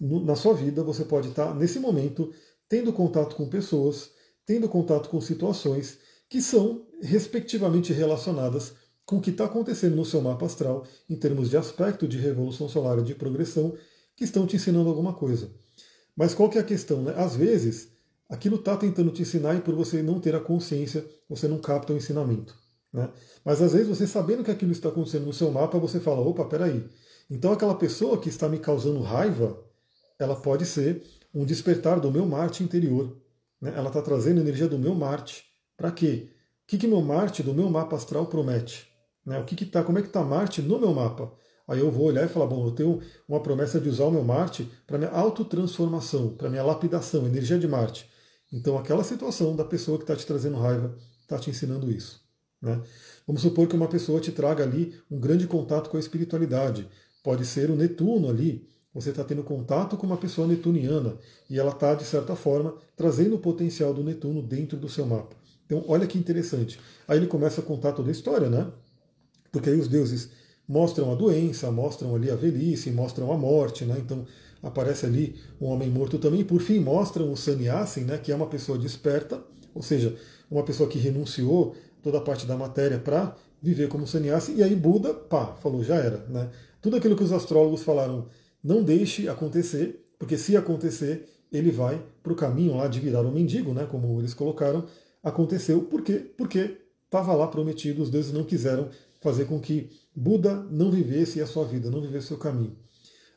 Na 0.00 0.36
sua 0.36 0.54
vida, 0.54 0.82
você 0.82 1.04
pode 1.04 1.28
estar, 1.28 1.54
nesse 1.54 1.80
momento, 1.80 2.32
tendo 2.68 2.92
contato 2.92 3.34
com 3.34 3.48
pessoas, 3.48 4.10
tendo 4.46 4.68
contato 4.68 5.08
com 5.08 5.20
situações 5.20 5.98
que 6.28 6.40
são, 6.40 6.86
respectivamente, 7.02 7.92
relacionadas 7.92 8.74
com 9.04 9.16
o 9.16 9.20
que 9.20 9.30
está 9.30 9.46
acontecendo 9.46 9.96
no 9.96 10.04
seu 10.04 10.20
mapa 10.20 10.46
astral, 10.46 10.86
em 11.08 11.16
termos 11.16 11.50
de 11.50 11.56
aspecto 11.56 12.06
de 12.06 12.18
revolução 12.18 12.68
solar 12.68 13.02
de 13.02 13.14
progressão, 13.14 13.76
que 14.14 14.24
estão 14.24 14.46
te 14.46 14.56
ensinando 14.56 14.88
alguma 14.88 15.14
coisa. 15.14 15.50
Mas 16.18 16.34
qual 16.34 16.50
que 16.50 16.58
é 16.58 16.60
a 16.60 16.64
questão? 16.64 17.00
Né? 17.00 17.14
Às 17.16 17.36
vezes, 17.36 17.92
aquilo 18.28 18.56
está 18.56 18.76
tentando 18.76 19.12
te 19.12 19.22
ensinar 19.22 19.54
e 19.54 19.60
por 19.60 19.72
você 19.76 20.02
não 20.02 20.18
ter 20.18 20.34
a 20.34 20.40
consciência, 20.40 21.06
você 21.28 21.46
não 21.46 21.60
capta 21.60 21.92
o 21.92 21.96
ensinamento. 21.96 22.56
Né? 22.92 23.08
Mas 23.44 23.62
às 23.62 23.72
vezes 23.72 23.86
você 23.86 24.04
sabendo 24.04 24.42
que 24.42 24.50
aquilo 24.50 24.72
está 24.72 24.88
acontecendo 24.88 25.26
no 25.26 25.32
seu 25.32 25.48
mapa, 25.52 25.78
você 25.78 26.00
fala, 26.00 26.20
opa, 26.20 26.44
peraí. 26.44 26.84
Então 27.30 27.52
aquela 27.52 27.76
pessoa 27.76 28.20
que 28.20 28.28
está 28.28 28.48
me 28.48 28.58
causando 28.58 29.00
raiva, 29.00 29.62
ela 30.18 30.34
pode 30.34 30.66
ser 30.66 31.04
um 31.32 31.44
despertar 31.44 32.00
do 32.00 32.10
meu 32.10 32.26
Marte 32.26 32.64
interior. 32.64 33.16
Né? 33.60 33.72
Ela 33.76 33.86
está 33.86 34.02
trazendo 34.02 34.40
energia 34.40 34.66
do 34.66 34.76
meu 34.76 34.96
Marte. 34.96 35.44
Para 35.76 35.92
quê? 35.92 36.30
O 36.64 36.66
que, 36.66 36.78
que 36.78 36.88
meu 36.88 37.00
Marte 37.00 37.44
do 37.44 37.54
meu 37.54 37.70
mapa 37.70 37.94
astral 37.94 38.26
promete? 38.26 38.88
Né? 39.24 39.38
O 39.38 39.44
que, 39.44 39.54
que 39.54 39.64
tá, 39.64 39.84
como 39.84 39.98
é 39.98 40.02
que 40.02 40.08
está 40.08 40.24
Marte 40.24 40.60
no 40.62 40.80
meu 40.80 40.92
mapa? 40.92 41.32
Aí 41.68 41.80
eu 41.80 41.90
vou 41.90 42.06
olhar 42.06 42.24
e 42.24 42.28
falar, 42.28 42.46
bom, 42.46 42.66
eu 42.66 42.70
tenho 42.70 42.98
uma 43.28 43.40
promessa 43.40 43.78
de 43.78 43.90
usar 43.90 44.04
o 44.04 44.10
meu 44.10 44.24
Marte 44.24 44.68
para 44.86 44.96
minha 44.96 45.10
autotransformação, 45.10 46.30
para 46.30 46.48
minha 46.48 46.64
lapidação, 46.64 47.26
energia 47.26 47.58
de 47.58 47.68
Marte. 47.68 48.08
Então 48.50 48.78
aquela 48.78 49.04
situação 49.04 49.54
da 49.54 49.64
pessoa 49.64 49.98
que 49.98 50.04
está 50.04 50.16
te 50.16 50.24
trazendo 50.24 50.56
raiva 50.56 50.96
está 51.20 51.38
te 51.38 51.50
ensinando 51.50 51.90
isso. 51.90 52.26
Né? 52.60 52.80
Vamos 53.26 53.42
supor 53.42 53.68
que 53.68 53.76
uma 53.76 53.86
pessoa 53.86 54.18
te 54.18 54.32
traga 54.32 54.64
ali 54.64 54.98
um 55.10 55.20
grande 55.20 55.46
contato 55.46 55.90
com 55.90 55.98
a 55.98 56.00
espiritualidade. 56.00 56.88
Pode 57.22 57.44
ser 57.44 57.70
o 57.70 57.76
Netuno 57.76 58.30
ali. 58.30 58.66
Você 58.94 59.10
está 59.10 59.22
tendo 59.22 59.44
contato 59.44 59.96
com 59.98 60.06
uma 60.06 60.16
pessoa 60.16 60.48
netuniana 60.48 61.18
e 61.50 61.58
ela 61.58 61.70
está, 61.70 61.94
de 61.94 62.04
certa 62.04 62.34
forma, 62.34 62.74
trazendo 62.96 63.36
o 63.36 63.38
potencial 63.38 63.92
do 63.92 64.02
Netuno 64.02 64.42
dentro 64.42 64.78
do 64.78 64.88
seu 64.88 65.04
mapa. 65.04 65.36
Então, 65.66 65.84
olha 65.86 66.06
que 66.06 66.16
interessante. 66.16 66.80
Aí 67.06 67.18
ele 67.18 67.26
começa 67.26 67.60
a 67.60 67.64
contar 67.64 67.92
toda 67.92 68.08
a 68.08 68.12
história, 68.12 68.48
né? 68.48 68.72
Porque 69.52 69.68
aí 69.68 69.78
os 69.78 69.86
deuses 69.86 70.30
mostram 70.68 71.10
a 71.10 71.14
doença, 71.14 71.70
mostram 71.70 72.14
ali 72.14 72.30
a 72.30 72.36
velhice, 72.36 72.90
mostram 72.90 73.32
a 73.32 73.38
morte, 73.38 73.84
né? 73.84 73.96
Então, 73.98 74.26
aparece 74.62 75.06
ali 75.06 75.36
um 75.60 75.66
homem 75.66 75.88
morto 75.88 76.18
também. 76.18 76.44
Por 76.44 76.60
fim, 76.60 76.78
mostram 76.78 77.32
o 77.32 77.36
sannyasi, 77.36 78.00
né? 78.00 78.18
Que 78.18 78.30
é 78.30 78.36
uma 78.36 78.46
pessoa 78.46 78.76
desperta, 78.76 79.42
ou 79.74 79.82
seja, 79.82 80.14
uma 80.50 80.62
pessoa 80.62 80.88
que 80.88 80.98
renunciou 80.98 81.74
toda 82.02 82.18
a 82.18 82.20
parte 82.20 82.46
da 82.46 82.56
matéria 82.56 82.98
para 82.98 83.36
viver 83.60 83.88
como 83.88 84.06
sannyasi, 84.06 84.54
e 84.54 84.62
aí 84.62 84.74
Buda, 84.74 85.12
pá, 85.12 85.56
falou, 85.60 85.82
já 85.82 85.96
era. 85.96 86.18
Né? 86.28 86.48
Tudo 86.80 86.96
aquilo 86.96 87.16
que 87.16 87.24
os 87.24 87.32
astrólogos 87.32 87.82
falaram, 87.82 88.26
não 88.62 88.82
deixe 88.82 89.28
acontecer, 89.28 90.08
porque 90.18 90.38
se 90.38 90.56
acontecer, 90.56 91.28
ele 91.50 91.70
vai 91.70 92.00
para 92.22 92.32
o 92.32 92.36
caminho 92.36 92.76
lá 92.76 92.86
de 92.86 93.00
virar 93.00 93.22
um 93.22 93.32
mendigo, 93.32 93.72
né, 93.72 93.86
como 93.90 94.20
eles 94.20 94.34
colocaram, 94.34 94.84
aconteceu. 95.22 95.82
Por 95.82 96.02
quê? 96.02 96.32
Porque 96.36 96.76
estava 97.04 97.34
lá 97.34 97.46
prometido, 97.46 98.02
os 98.02 98.10
deuses 98.10 98.32
não 98.32 98.44
quiseram 98.44 98.88
fazer 99.20 99.46
com 99.46 99.58
que 99.58 99.90
Buda 100.18 100.64
não 100.64 100.90
vivesse 100.90 101.40
a 101.40 101.46
sua 101.46 101.64
vida, 101.64 101.88
não 101.90 102.00
vivesse 102.00 102.24
o 102.24 102.28
seu 102.28 102.38
caminho. 102.38 102.76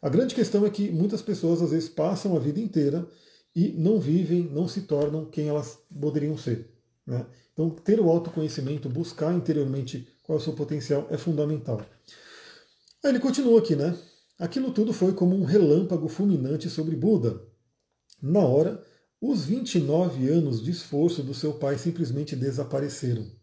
A 0.01 0.09
grande 0.09 0.33
questão 0.33 0.65
é 0.65 0.69
que 0.69 0.89
muitas 0.89 1.21
pessoas 1.21 1.61
às 1.61 1.69
vezes 1.69 1.87
passam 1.87 2.35
a 2.35 2.39
vida 2.39 2.59
inteira 2.59 3.07
e 3.55 3.73
não 3.73 3.99
vivem, 3.99 4.49
não 4.51 4.67
se 4.67 4.81
tornam 4.81 5.25
quem 5.25 5.47
elas 5.47 5.77
poderiam 5.99 6.35
ser. 6.35 6.71
Né? 7.05 7.23
Então, 7.53 7.69
ter 7.69 7.99
o 7.99 8.09
autoconhecimento, 8.09 8.89
buscar 8.89 9.31
interiormente 9.31 10.07
qual 10.23 10.39
é 10.39 10.41
o 10.41 10.43
seu 10.43 10.53
potencial 10.53 11.05
é 11.11 11.17
fundamental. 11.17 11.85
Aí 13.03 13.11
ele 13.11 13.19
continua 13.19 13.59
aqui, 13.59 13.75
né? 13.75 13.95
Aquilo 14.39 14.71
tudo 14.71 14.91
foi 14.91 15.13
como 15.13 15.35
um 15.35 15.43
relâmpago 15.43 16.07
fulminante 16.07 16.67
sobre 16.67 16.95
Buda. 16.95 17.43
Na 18.19 18.39
hora, 18.39 18.83
os 19.21 19.45
29 19.45 20.29
anos 20.29 20.63
de 20.63 20.71
esforço 20.71 21.21
do 21.21 21.35
seu 21.35 21.53
pai 21.53 21.77
simplesmente 21.77 22.35
desapareceram. 22.35 23.39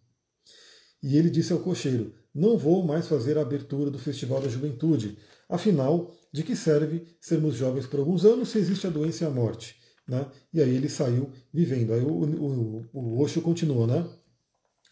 E 1.02 1.16
ele 1.16 1.30
disse 1.30 1.52
ao 1.52 1.60
cocheiro: 1.60 2.14
Não 2.34 2.56
vou 2.56 2.84
mais 2.84 3.06
fazer 3.06 3.38
a 3.38 3.42
abertura 3.42 3.90
do 3.90 3.98
Festival 3.98 4.40
da 4.40 4.48
Juventude. 4.48 5.18
Afinal, 5.48 6.14
de 6.32 6.42
que 6.42 6.54
serve 6.54 7.06
sermos 7.20 7.54
jovens 7.54 7.86
por 7.86 8.00
alguns 8.00 8.24
anos 8.24 8.50
se 8.50 8.58
existe 8.58 8.86
a 8.86 8.90
doença 8.90 9.24
e 9.24 9.26
a 9.26 9.30
morte? 9.30 9.76
Né? 10.06 10.26
E 10.52 10.60
aí 10.60 10.74
ele 10.74 10.88
saiu 10.88 11.30
vivendo. 11.52 11.92
Aí 11.92 12.02
o, 12.02 12.08
o, 12.08 12.86
o 12.92 13.22
Osho 13.22 13.40
continua, 13.40 13.86
né? 13.86 14.08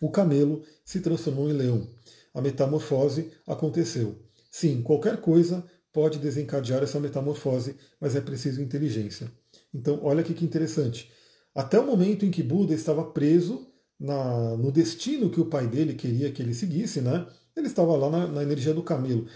O 0.00 0.10
camelo 0.10 0.62
se 0.84 1.00
transformou 1.00 1.48
em 1.48 1.54
leão. 1.54 1.88
A 2.34 2.40
metamorfose 2.40 3.30
aconteceu. 3.46 4.18
Sim, 4.50 4.82
qualquer 4.82 5.20
coisa 5.20 5.64
pode 5.92 6.18
desencadear 6.18 6.82
essa 6.82 7.00
metamorfose, 7.00 7.76
mas 7.98 8.14
é 8.14 8.20
preciso 8.20 8.60
inteligência. 8.60 9.30
Então, 9.72 10.00
olha 10.02 10.20
aqui 10.20 10.34
que 10.34 10.44
interessante. 10.44 11.10
Até 11.54 11.80
o 11.80 11.86
momento 11.86 12.26
em 12.26 12.30
que 12.30 12.42
Buda 12.42 12.74
estava 12.74 13.02
preso 13.02 13.66
na, 13.98 14.56
no 14.56 14.70
destino 14.70 15.30
que 15.30 15.40
o 15.40 15.46
pai 15.46 15.66
dele 15.66 15.94
queria 15.94 16.30
que 16.30 16.42
ele 16.42 16.54
seguisse, 16.54 17.00
né? 17.00 17.26
Ele 17.56 17.66
estava 17.66 17.96
lá 17.96 18.10
na, 18.10 18.26
na 18.26 18.42
energia 18.42 18.74
do 18.74 18.82
camelo. 18.82 19.26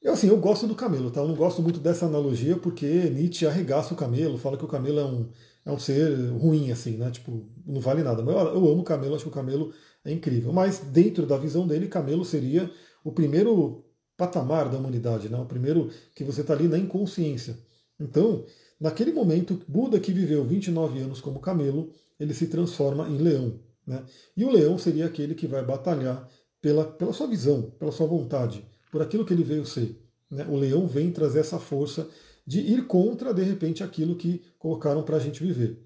Eu, 0.00 0.12
assim, 0.12 0.28
eu 0.28 0.38
gosto 0.38 0.66
do 0.66 0.74
camelo, 0.74 1.10
tá? 1.10 1.20
Eu 1.20 1.28
não 1.28 1.34
gosto 1.34 1.60
muito 1.60 1.80
dessa 1.80 2.06
analogia 2.06 2.56
porque 2.56 2.86
Nietzsche 3.10 3.46
arregaça 3.46 3.92
o 3.92 3.96
camelo, 3.96 4.38
fala 4.38 4.56
que 4.56 4.64
o 4.64 4.68
camelo 4.68 4.98
é 5.00 5.04
um, 5.04 5.28
é 5.66 5.72
um 5.72 5.78
ser 5.78 6.14
ruim, 6.30 6.70
assim, 6.70 6.96
né? 6.96 7.10
Tipo, 7.10 7.44
não 7.66 7.80
vale 7.80 8.02
nada. 8.02 8.22
Mas 8.22 8.34
eu, 8.34 8.40
eu 8.40 8.68
amo 8.68 8.80
o 8.80 8.84
camelo, 8.84 9.14
acho 9.14 9.24
que 9.24 9.30
o 9.30 9.32
camelo 9.32 9.72
é 10.04 10.12
incrível. 10.12 10.52
Mas 10.52 10.78
dentro 10.78 11.26
da 11.26 11.36
visão 11.36 11.66
dele, 11.66 11.88
camelo 11.88 12.24
seria 12.24 12.70
o 13.04 13.12
primeiro 13.12 13.84
patamar 14.16 14.68
da 14.68 14.78
humanidade, 14.78 15.28
né? 15.28 15.38
O 15.38 15.46
primeiro 15.46 15.90
que 16.14 16.24
você 16.24 16.40
está 16.42 16.54
ali 16.54 16.68
na 16.68 16.78
inconsciência. 16.78 17.58
Então, 18.00 18.44
naquele 18.80 19.12
momento, 19.12 19.60
Buda 19.66 19.98
que 20.00 20.12
viveu 20.12 20.44
29 20.44 21.00
anos 21.00 21.20
como 21.20 21.40
camelo, 21.40 21.92
ele 22.18 22.34
se 22.34 22.46
transforma 22.46 23.08
em 23.08 23.18
leão. 23.18 23.60
Né? 23.88 24.04
E 24.36 24.44
o 24.44 24.50
leão 24.50 24.76
seria 24.76 25.06
aquele 25.06 25.34
que 25.34 25.46
vai 25.46 25.64
batalhar 25.64 26.28
pela, 26.60 26.84
pela 26.84 27.14
sua 27.14 27.26
visão, 27.26 27.70
pela 27.78 27.90
sua 27.90 28.06
vontade 28.06 28.62
por 28.90 29.02
aquilo 29.02 29.24
que 29.24 29.32
ele 29.32 29.42
veio 29.42 29.64
ser. 29.64 29.98
Né? 30.30 30.46
O 30.48 30.56
leão 30.56 30.86
vem 30.86 31.10
trazer 31.10 31.40
essa 31.40 31.58
força 31.58 32.08
de 32.46 32.60
ir 32.60 32.86
contra, 32.86 33.32
de 33.32 33.42
repente, 33.42 33.82
aquilo 33.82 34.14
que 34.14 34.42
colocaram 34.58 35.02
para 35.02 35.16
a 35.16 35.20
gente 35.20 35.42
viver. 35.42 35.82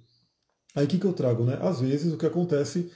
Aí 0.74 0.84
o 0.84 0.88
que, 0.88 0.98
que 0.98 1.06
eu 1.06 1.12
trago? 1.12 1.44
Né? 1.44 1.58
Às 1.60 1.80
vezes 1.80 2.12
o 2.12 2.16
que 2.16 2.26
acontece, 2.26 2.90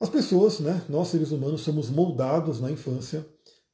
as 0.00 0.08
pessoas, 0.08 0.60
né, 0.60 0.82
nós 0.88 1.08
seres 1.08 1.30
humanos, 1.30 1.60
somos 1.60 1.90
moldados 1.90 2.60
na 2.60 2.70
infância 2.70 3.26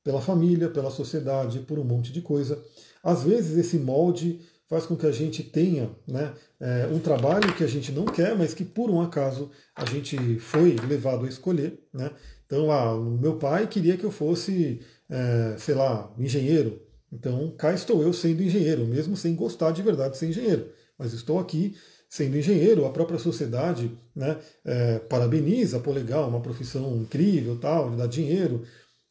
pela 0.03 0.21
família, 0.21 0.69
pela 0.69 0.91
sociedade, 0.91 1.61
por 1.61 1.79
um 1.79 1.85
monte 1.85 2.13
de 2.13 2.21
coisa. 2.21 2.63
Às 3.03 3.23
vezes 3.23 3.57
esse 3.57 3.79
molde 3.79 4.41
faz 4.69 4.87
com 4.87 4.97
que 4.97 5.07
a 5.07 5.13
gente 5.13 5.43
tenha 5.43 5.91
né, 6.07 6.33
é, 6.61 6.87
um 6.91 6.99
trabalho 6.99 7.55
que 7.55 7.65
a 7.65 7.67
gente 7.67 7.93
não 7.93 8.05
quer, 8.05 8.37
mas 8.37 8.55
que 8.55 8.65
por 8.65 8.91
um 8.91 9.01
acaso 9.01 9.51
a 9.75 9.85
gente 9.85 10.39
foi 10.39 10.77
levado 10.89 11.27
a 11.27 11.29
escolher. 11.29 11.79
Né? 11.93 12.11
Então, 12.47 12.71
ah, 12.71 12.95
o 12.95 13.19
meu 13.19 13.37
pai 13.37 13.67
queria 13.67 13.97
que 13.97 14.05
eu 14.05 14.11
fosse 14.11 14.81
é, 15.09 15.57
sei 15.59 15.75
lá, 15.75 16.13
engenheiro. 16.19 16.81
Então 17.13 17.55
cá 17.57 17.73
estou 17.73 18.03
eu 18.03 18.13
sendo 18.13 18.43
engenheiro, 18.43 18.87
mesmo 18.87 19.17
sem 19.17 19.35
gostar 19.35 19.71
de 19.71 19.83
verdade 19.83 20.13
de 20.13 20.19
ser 20.19 20.29
engenheiro. 20.29 20.69
Mas 20.99 21.13
estou 21.13 21.39
aqui 21.39 21.77
sendo 22.09 22.37
engenheiro, 22.37 22.85
a 22.85 22.91
própria 22.91 23.19
sociedade 23.19 23.91
né, 24.15 24.39
é, 24.65 24.99
parabeniza, 25.01 25.81
pô, 25.81 25.93
legal, 25.93 26.29
uma 26.29 26.41
profissão 26.41 26.97
incrível, 26.97 27.59
tal, 27.59 27.91
dá 27.91 28.07
dinheiro. 28.07 28.63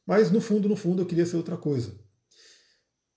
Mas 0.06 0.32
no 0.32 0.42
fundo, 0.42 0.68
no 0.68 0.76
fundo, 0.76 1.02
eu 1.02 1.06
queria 1.06 1.26
ser 1.26 1.38
outra 1.38 1.58
coisa. 1.58 1.94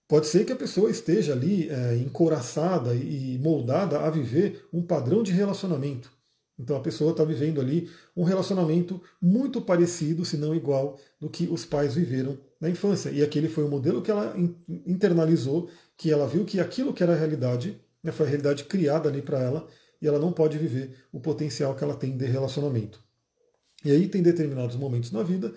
Pode 0.08 0.28
ser 0.28 0.44
que 0.44 0.52
a 0.52 0.56
pessoa 0.56 0.90
esteja 0.90 1.32
ali 1.32 1.68
é, 1.68 1.96
encoraçada 1.96 2.94
e 2.94 3.38
moldada 3.38 4.00
a 4.00 4.10
viver 4.10 4.64
um 4.72 4.82
padrão 4.82 5.22
de 5.22 5.32
relacionamento. 5.32 6.10
Então 6.58 6.76
a 6.76 6.80
pessoa 6.80 7.10
está 7.10 7.22
vivendo 7.24 7.60
ali 7.60 7.90
um 8.16 8.22
relacionamento 8.22 9.00
muito 9.20 9.60
parecido, 9.60 10.24
se 10.24 10.36
não 10.36 10.54
igual, 10.54 10.98
do 11.20 11.28
que 11.28 11.46
os 11.46 11.66
pais 11.66 11.94
viveram 11.94 12.38
na 12.60 12.70
infância. 12.70 13.10
E 13.10 13.22
aquele 13.22 13.48
foi 13.48 13.64
o 13.64 13.68
modelo 13.68 14.00
que 14.00 14.10
ela 14.10 14.34
internalizou, 14.86 15.68
que 15.96 16.10
ela 16.10 16.26
viu 16.26 16.44
que 16.44 16.60
aquilo 16.60 16.94
que 16.94 17.02
era 17.02 17.12
a 17.12 17.16
realidade, 17.16 17.78
né, 18.02 18.12
foi 18.12 18.26
a 18.26 18.28
realidade 18.28 18.64
criada 18.64 19.08
ali 19.08 19.20
para 19.20 19.40
ela, 19.40 19.66
e 20.00 20.06
ela 20.06 20.18
não 20.18 20.32
pode 20.32 20.56
viver 20.56 20.94
o 21.12 21.20
potencial 21.20 21.74
que 21.74 21.84
ela 21.84 21.94
tem 21.94 22.16
de 22.16 22.26
relacionamento. 22.26 23.00
E 23.84 23.90
aí 23.90 24.08
tem 24.08 24.22
determinados 24.22 24.76
momentos 24.76 25.12
na 25.12 25.22
vida. 25.22 25.52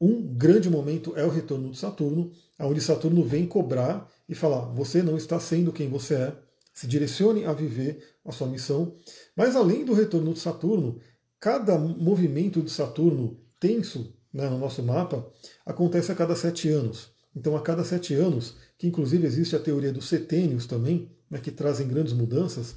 Um 0.00 0.22
grande 0.36 0.68
momento 0.68 1.16
é 1.16 1.24
o 1.24 1.30
retorno 1.30 1.70
de 1.70 1.78
Saturno, 1.78 2.32
onde 2.58 2.80
Saturno 2.80 3.24
vem 3.24 3.46
cobrar 3.46 4.10
e 4.28 4.34
falar: 4.34 4.72
você 4.72 5.02
não 5.02 5.16
está 5.16 5.38
sendo 5.38 5.72
quem 5.72 5.88
você 5.88 6.14
é, 6.14 6.36
se 6.72 6.86
direcione 6.86 7.44
a 7.44 7.52
viver 7.52 8.02
a 8.24 8.32
sua 8.32 8.48
missão. 8.48 8.96
Mas 9.36 9.54
além 9.54 9.84
do 9.84 9.94
retorno 9.94 10.32
de 10.32 10.40
Saturno, 10.40 10.98
cada 11.38 11.78
movimento 11.78 12.60
de 12.60 12.70
Saturno 12.70 13.38
tenso 13.60 14.14
né, 14.32 14.48
no 14.48 14.58
nosso 14.58 14.82
mapa 14.82 15.30
acontece 15.64 16.10
a 16.10 16.14
cada 16.14 16.34
sete 16.34 16.68
anos. 16.68 17.12
Então, 17.36 17.56
a 17.56 17.62
cada 17.62 17.84
sete 17.84 18.14
anos, 18.14 18.56
que 18.78 18.86
inclusive 18.86 19.26
existe 19.26 19.56
a 19.56 19.60
teoria 19.60 19.92
dos 19.92 20.08
setênios 20.08 20.66
também, 20.66 21.10
né, 21.30 21.38
que 21.38 21.50
trazem 21.50 21.88
grandes 21.88 22.12
mudanças, 22.12 22.76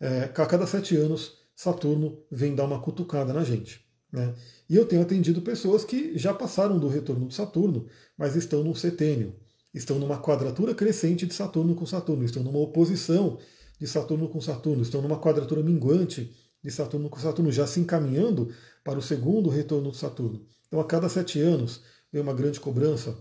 é, 0.00 0.24
a 0.24 0.46
cada 0.46 0.66
sete 0.66 0.96
anos 0.96 1.38
Saturno 1.54 2.22
vem 2.30 2.54
dar 2.54 2.64
uma 2.64 2.80
cutucada 2.80 3.32
na 3.32 3.42
gente. 3.42 3.87
Né? 4.12 4.34
E 4.68 4.76
eu 4.76 4.86
tenho 4.86 5.02
atendido 5.02 5.42
pessoas 5.42 5.84
que 5.84 6.16
já 6.16 6.32
passaram 6.32 6.78
do 6.78 6.88
retorno 6.88 7.28
de 7.28 7.34
Saturno, 7.34 7.86
mas 8.16 8.36
estão 8.36 8.64
num 8.64 8.74
setênio, 8.74 9.34
estão 9.72 9.98
numa 9.98 10.18
quadratura 10.18 10.74
crescente 10.74 11.26
de 11.26 11.34
Saturno 11.34 11.74
com 11.74 11.86
Saturno, 11.86 12.24
estão 12.24 12.42
numa 12.42 12.58
oposição 12.58 13.38
de 13.78 13.86
Saturno 13.86 14.28
com 14.28 14.40
Saturno, 14.40 14.82
estão 14.82 15.02
numa 15.02 15.18
quadratura 15.18 15.62
minguante 15.62 16.34
de 16.62 16.70
Saturno 16.70 17.08
com 17.08 17.18
Saturno, 17.18 17.52
já 17.52 17.66
se 17.66 17.80
encaminhando 17.80 18.52
para 18.82 18.98
o 18.98 19.02
segundo 19.02 19.48
retorno 19.48 19.90
de 19.90 19.96
Saturno. 19.96 20.44
Então, 20.66 20.80
a 20.80 20.84
cada 20.84 21.08
sete 21.08 21.40
anos, 21.40 21.82
vem 22.12 22.22
uma 22.22 22.34
grande 22.34 22.60
cobrança. 22.60 23.16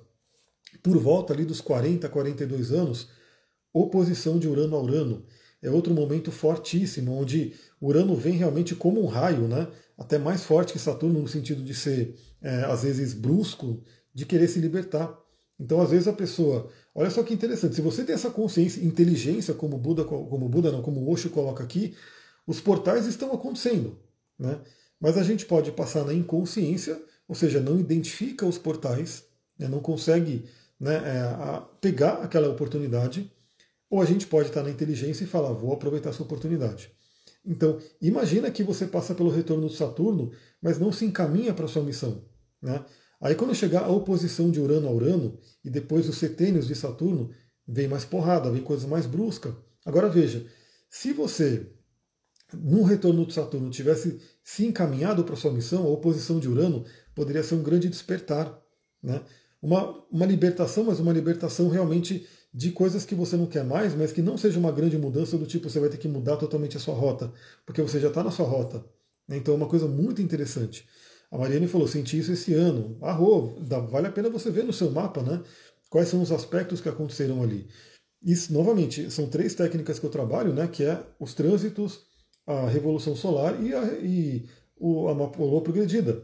Por 0.81 0.97
volta 0.97 1.33
ali 1.33 1.45
dos 1.45 1.61
40, 1.61 2.09
42 2.09 2.71
anos, 2.71 3.09
oposição 3.71 4.39
de 4.39 4.47
Urano 4.47 4.75
a 4.75 4.81
Urano. 4.81 5.25
É 5.61 5.69
outro 5.69 5.93
momento 5.93 6.31
fortíssimo, 6.31 7.13
onde 7.13 7.53
Urano 7.81 8.15
vem 8.15 8.33
realmente 8.33 8.75
como 8.75 9.01
um 9.03 9.07
raio, 9.07 9.47
né? 9.47 9.67
até 9.97 10.17
mais 10.17 10.43
forte 10.43 10.73
que 10.73 10.79
Saturno, 10.79 11.21
no 11.21 11.27
sentido 11.27 11.63
de 11.63 11.73
ser, 11.73 12.15
é, 12.41 12.65
às 12.65 12.83
vezes, 12.83 13.13
brusco, 13.13 13.81
de 14.13 14.25
querer 14.25 14.47
se 14.47 14.59
libertar. 14.59 15.17
Então, 15.59 15.81
às 15.81 15.89
vezes, 15.89 16.07
a 16.07 16.13
pessoa. 16.13 16.69
Olha 16.93 17.09
só 17.09 17.23
que 17.23 17.33
interessante, 17.33 17.75
se 17.75 17.81
você 17.81 18.03
tem 18.03 18.13
essa 18.13 18.29
consciência, 18.29 18.83
inteligência, 18.83 19.53
como 19.53 19.77
Buda, 19.77 20.03
como 20.03 20.47
Buda 20.47 20.71
não, 20.71 20.81
como 20.81 21.09
Osho 21.11 21.29
coloca 21.29 21.63
aqui, 21.63 21.95
os 22.45 22.61
portais 22.61 23.07
estão 23.07 23.33
acontecendo. 23.33 23.97
Né? 24.37 24.59
Mas 24.99 25.17
a 25.17 25.23
gente 25.23 25.45
pode 25.45 25.71
passar 25.71 26.05
na 26.05 26.13
inconsciência, 26.13 27.01
ou 27.27 27.35
seja, 27.35 27.59
não 27.59 27.79
identifica 27.79 28.45
os 28.45 28.57
portais, 28.57 29.25
né, 29.57 29.67
não 29.67 29.79
consegue 29.79 30.45
né, 30.79 30.95
é, 30.95 31.61
pegar 31.81 32.23
aquela 32.23 32.49
oportunidade, 32.49 33.31
ou 33.89 34.01
a 34.01 34.05
gente 34.05 34.27
pode 34.27 34.49
estar 34.49 34.63
na 34.63 34.69
inteligência 34.69 35.23
e 35.23 35.27
falar, 35.27 35.53
vou 35.53 35.73
aproveitar 35.73 36.09
essa 36.09 36.23
oportunidade. 36.23 36.91
Então, 37.45 37.79
imagina 38.01 38.51
que 38.51 38.63
você 38.63 38.85
passa 38.85 39.15
pelo 39.15 39.29
retorno 39.29 39.67
do 39.67 39.73
Saturno, 39.73 40.31
mas 40.61 40.77
não 40.77 40.91
se 40.91 41.05
encaminha 41.05 41.53
para 41.53 41.67
sua 41.67 41.83
missão. 41.83 42.25
Né? 42.61 42.83
Aí 43.21 43.35
quando 43.35 43.55
chegar 43.55 43.85
a 43.85 43.91
oposição 43.91 44.51
de 44.51 44.59
Urano 44.59 44.87
a 44.87 44.91
Urano, 44.91 45.39
e 45.63 45.69
depois 45.69 46.09
os 46.09 46.17
setênios 46.17 46.67
de 46.67 46.75
Saturno, 46.75 47.31
vem 47.67 47.87
mais 47.87 48.03
porrada, 48.03 48.51
vem 48.51 48.61
coisa 48.61 48.87
mais 48.87 49.05
brusca. 49.05 49.55
Agora 49.85 50.09
veja, 50.09 50.45
se 50.89 51.13
você 51.13 51.71
num 52.53 52.83
retorno 52.83 53.25
de 53.25 53.33
Saturno 53.33 53.69
tivesse 53.69 54.19
se 54.43 54.65
encaminhado 54.65 55.23
para 55.23 55.35
sua 55.35 55.51
missão, 55.51 55.83
a 55.83 55.89
oposição 55.89 56.39
de 56.39 56.47
Urano 56.47 56.85
poderia 57.13 57.43
ser 57.43 57.55
um 57.55 57.63
grande 57.63 57.89
despertar. 57.89 58.57
Né? 59.03 59.21
Uma, 59.61 60.05
uma 60.09 60.25
libertação, 60.25 60.85
mas 60.85 60.99
uma 60.99 61.11
libertação 61.11 61.67
realmente 61.67 62.25
de 62.57 62.71
coisas 62.71 63.05
que 63.05 63.13
você 63.13 63.37
não 63.37 63.45
quer 63.45 63.63
mais, 63.63 63.93
mas 63.93 64.11
que 64.11 64.19
não 64.19 64.35
seja 64.35 64.57
uma 64.57 64.71
grande 64.71 64.97
mudança 64.97 65.37
do 65.37 65.45
tipo 65.45 65.69
você 65.69 65.79
vai 65.79 65.89
ter 65.89 65.97
que 65.97 66.07
mudar 66.07 66.37
totalmente 66.37 66.75
a 66.75 66.79
sua 66.79 66.95
rota, 66.95 67.31
porque 67.63 67.83
você 67.83 67.99
já 67.99 68.07
está 68.07 68.23
na 68.23 68.31
sua 68.31 68.47
rota. 68.47 68.83
Então 69.29 69.53
é 69.53 69.57
uma 69.57 69.67
coisa 69.67 69.87
muito 69.87 70.23
interessante. 70.23 70.83
A 71.29 71.37
Mariane 71.37 71.67
falou, 71.67 71.87
senti 71.87 72.17
isso 72.17 72.31
esse 72.31 72.55
ano. 72.55 72.97
Arro, 72.99 73.59
vale 73.91 74.07
a 74.07 74.11
pena 74.11 74.27
você 74.27 74.49
ver 74.49 74.63
no 74.63 74.73
seu 74.73 74.89
mapa, 74.89 75.21
né? 75.21 75.39
Quais 75.87 76.09
são 76.09 76.19
os 76.19 76.31
aspectos 76.31 76.81
que 76.81 76.89
aconteceram 76.89 77.43
ali. 77.43 77.67
Isso, 78.23 78.51
novamente, 78.51 79.11
são 79.11 79.27
três 79.27 79.53
técnicas 79.53 79.99
que 79.99 80.05
eu 80.07 80.09
trabalho, 80.09 80.51
né? 80.51 80.67
Que 80.67 80.83
é 80.83 80.99
os 81.19 81.35
trânsitos, 81.35 82.07
a 82.47 82.67
revolução 82.67 83.15
solar 83.15 83.63
e 83.63 83.71
a, 83.71 83.83
e 84.01 84.49
o, 84.79 85.09
a 85.09 85.11
lua 85.13 85.61
progredida. 85.61 86.23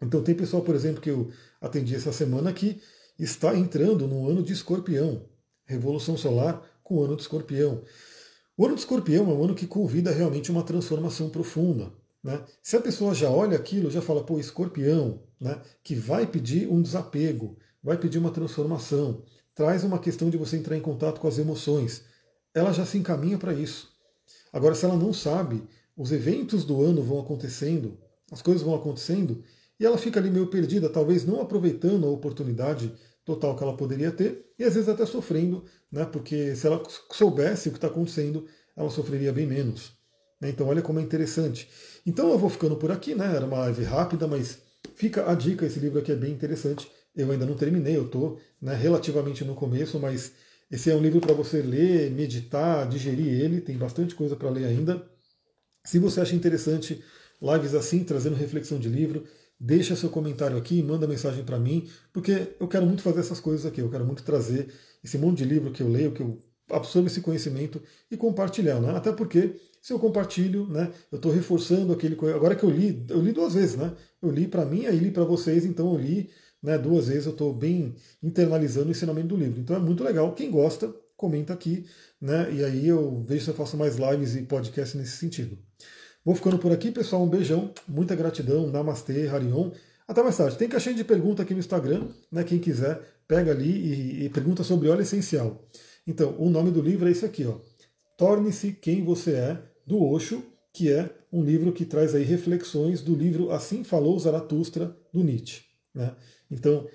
Então 0.00 0.22
tem 0.22 0.34
pessoal, 0.34 0.62
por 0.62 0.74
exemplo, 0.74 1.02
que 1.02 1.10
eu 1.10 1.30
atendi 1.60 1.94
essa 1.94 2.10
semana 2.10 2.54
que 2.54 2.80
está 3.18 3.54
entrando 3.54 4.08
no 4.08 4.30
ano 4.30 4.42
de 4.42 4.54
escorpião. 4.54 5.30
Revolução 5.72 6.16
solar 6.16 6.62
com 6.82 6.96
o 6.96 7.04
ano 7.04 7.16
de 7.16 7.22
escorpião. 7.22 7.82
O 8.56 8.66
ano 8.66 8.74
de 8.74 8.82
escorpião 8.82 9.30
é 9.30 9.34
um 9.34 9.44
ano 9.44 9.54
que 9.54 9.66
convida 9.66 10.10
realmente 10.10 10.50
uma 10.50 10.62
transformação 10.62 11.30
profunda. 11.30 11.92
Né? 12.22 12.40
Se 12.62 12.76
a 12.76 12.80
pessoa 12.80 13.14
já 13.14 13.30
olha 13.30 13.56
aquilo, 13.56 13.90
já 13.90 14.02
fala, 14.02 14.22
pô, 14.22 14.38
escorpião, 14.38 15.22
né? 15.40 15.60
que 15.82 15.94
vai 15.94 16.26
pedir 16.26 16.68
um 16.68 16.80
desapego, 16.80 17.56
vai 17.82 17.96
pedir 17.96 18.18
uma 18.18 18.30
transformação, 18.30 19.22
traz 19.54 19.82
uma 19.82 19.98
questão 19.98 20.28
de 20.28 20.36
você 20.36 20.56
entrar 20.56 20.76
em 20.76 20.80
contato 20.80 21.20
com 21.20 21.26
as 21.26 21.38
emoções. 21.38 22.04
Ela 22.54 22.72
já 22.72 22.84
se 22.84 22.98
encaminha 22.98 23.38
para 23.38 23.54
isso. 23.54 23.90
Agora, 24.52 24.74
se 24.74 24.84
ela 24.84 24.96
não 24.96 25.12
sabe, 25.12 25.62
os 25.96 26.12
eventos 26.12 26.64
do 26.64 26.82
ano 26.82 27.02
vão 27.02 27.18
acontecendo, 27.18 27.98
as 28.30 28.42
coisas 28.42 28.62
vão 28.62 28.74
acontecendo, 28.74 29.42
e 29.80 29.86
ela 29.86 29.98
fica 29.98 30.20
ali 30.20 30.30
meio 30.30 30.46
perdida, 30.48 30.88
talvez 30.88 31.24
não 31.24 31.40
aproveitando 31.40 32.06
a 32.06 32.10
oportunidade 32.10 32.92
total 33.24 33.56
que 33.56 33.62
ela 33.62 33.76
poderia 33.76 34.10
ter, 34.10 34.44
e 34.58 34.64
às 34.64 34.74
vezes 34.74 34.88
até 34.88 35.06
sofrendo, 35.06 35.64
né, 35.90 36.04
porque 36.04 36.56
se 36.56 36.66
ela 36.66 36.82
soubesse 37.10 37.68
o 37.68 37.72
que 37.72 37.78
está 37.78 37.86
acontecendo, 37.86 38.46
ela 38.76 38.90
sofreria 38.90 39.32
bem 39.32 39.46
menos. 39.46 39.92
Né, 40.40 40.50
então, 40.50 40.66
olha 40.66 40.82
como 40.82 40.98
é 40.98 41.02
interessante. 41.02 41.68
Então, 42.04 42.30
eu 42.30 42.38
vou 42.38 42.50
ficando 42.50 42.76
por 42.76 42.90
aqui, 42.90 43.14
né? 43.14 43.36
Era 43.36 43.46
uma 43.46 43.58
live 43.58 43.84
rápida, 43.84 44.26
mas 44.26 44.58
fica 44.96 45.30
a 45.30 45.34
dica: 45.34 45.64
esse 45.64 45.78
livro 45.78 46.00
aqui 46.00 46.10
é 46.10 46.16
bem 46.16 46.32
interessante. 46.32 46.90
Eu 47.14 47.30
ainda 47.30 47.46
não 47.46 47.54
terminei, 47.54 47.96
eu 47.96 48.06
estou 48.06 48.40
né, 48.60 48.74
relativamente 48.74 49.44
no 49.44 49.54
começo, 49.54 50.00
mas 50.00 50.32
esse 50.70 50.90
é 50.90 50.96
um 50.96 51.00
livro 51.00 51.20
para 51.20 51.34
você 51.34 51.60
ler, 51.60 52.10
meditar, 52.10 52.88
digerir 52.88 53.40
ele, 53.40 53.60
tem 53.60 53.76
bastante 53.76 54.14
coisa 54.14 54.34
para 54.34 54.48
ler 54.48 54.64
ainda. 54.64 55.06
Se 55.84 55.98
você 55.98 56.20
acha 56.20 56.34
interessante 56.34 57.04
lives 57.40 57.74
assim, 57.74 58.02
trazendo 58.02 58.34
reflexão 58.34 58.78
de 58.78 58.88
livro, 58.88 59.24
deixa 59.64 59.94
seu 59.94 60.08
comentário 60.08 60.56
aqui, 60.56 60.82
manda 60.82 61.06
mensagem 61.06 61.44
para 61.44 61.56
mim, 61.56 61.88
porque 62.12 62.48
eu 62.58 62.66
quero 62.66 62.84
muito 62.84 63.00
fazer 63.00 63.20
essas 63.20 63.38
coisas 63.38 63.64
aqui, 63.64 63.80
eu 63.80 63.88
quero 63.88 64.04
muito 64.04 64.24
trazer 64.24 64.66
esse 65.04 65.16
monte 65.16 65.38
de 65.38 65.44
livro 65.44 65.70
que 65.70 65.80
eu 65.80 65.88
leio, 65.88 66.10
que 66.10 66.20
eu 66.20 66.36
absorvo 66.68 67.06
esse 67.06 67.20
conhecimento 67.20 67.80
e 68.10 68.16
compartilhar, 68.16 68.80
né? 68.80 68.90
Até 68.90 69.12
porque 69.12 69.54
se 69.80 69.92
eu 69.92 70.00
compartilho, 70.00 70.66
né, 70.68 70.92
eu 71.12 71.16
estou 71.16 71.30
reforçando 71.30 71.92
aquele 71.92 72.16
agora 72.34 72.56
que 72.56 72.64
eu 72.64 72.70
li, 72.70 73.06
eu 73.08 73.20
li 73.20 73.30
duas 73.30 73.54
vezes, 73.54 73.76
né? 73.76 73.94
Eu 74.20 74.30
li 74.32 74.48
para 74.48 74.64
mim, 74.64 74.86
aí 74.86 74.98
li 74.98 75.12
para 75.12 75.24
vocês, 75.24 75.64
então 75.64 75.92
eu 75.92 76.00
li 76.00 76.30
né, 76.60 76.76
duas 76.76 77.06
vezes 77.08 77.26
eu 77.26 77.32
estou 77.32 77.52
bem 77.54 77.94
internalizando 78.22 78.88
o 78.88 78.90
ensinamento 78.90 79.28
do 79.28 79.36
livro. 79.36 79.60
Então 79.60 79.76
é 79.76 79.78
muito 79.80 80.02
legal. 80.02 80.32
Quem 80.34 80.50
gosta, 80.50 80.92
comenta 81.16 81.52
aqui, 81.52 81.86
né? 82.20 82.52
E 82.52 82.64
aí 82.64 82.88
eu 82.88 83.22
vejo 83.22 83.44
se 83.44 83.50
eu 83.50 83.54
faço 83.54 83.76
mais 83.76 83.96
lives 83.96 84.34
e 84.34 84.42
podcasts 84.42 84.98
nesse 84.98 85.16
sentido. 85.16 85.58
Vou 86.24 86.34
ficando 86.34 86.58
por 86.58 86.72
aqui, 86.72 86.90
pessoal. 86.90 87.22
Um 87.22 87.28
beijão, 87.28 87.72
muita 87.88 88.14
gratidão. 88.14 88.68
Namastê, 88.68 89.26
Harion. 89.28 89.70
Até 90.06 90.22
mais 90.22 90.36
tarde. 90.36 90.56
Tem 90.56 90.68
caixinha 90.68 90.94
de 90.94 91.04
pergunta 91.04 91.42
aqui 91.42 91.52
no 91.52 91.60
Instagram, 91.60 92.08
né? 92.30 92.44
Quem 92.44 92.58
quiser, 92.58 93.00
pega 93.26 93.50
ali 93.50 93.70
e, 93.70 94.24
e 94.24 94.28
pergunta 94.28 94.62
sobre 94.62 94.88
óleo 94.88 95.02
essencial. 95.02 95.64
Então, 96.06 96.34
o 96.38 96.50
nome 96.50 96.70
do 96.70 96.80
livro 96.80 97.08
é 97.08 97.10
esse 97.10 97.24
aqui, 97.24 97.44
ó. 97.46 97.56
Torne-se 98.16 98.72
quem 98.72 99.04
você 99.04 99.32
é, 99.32 99.62
do 99.86 100.02
Osho, 100.02 100.42
que 100.72 100.92
é 100.92 101.10
um 101.32 101.42
livro 101.42 101.72
que 101.72 101.84
traz 101.84 102.14
aí 102.14 102.24
reflexões 102.24 103.02
do 103.02 103.14
livro 103.14 103.50
Assim 103.50 103.82
Falou 103.82 104.18
Zaratustra, 104.18 104.96
do 105.12 105.22
Nietzsche. 105.22 105.62
Né? 105.94 106.14
Então, 106.50 106.86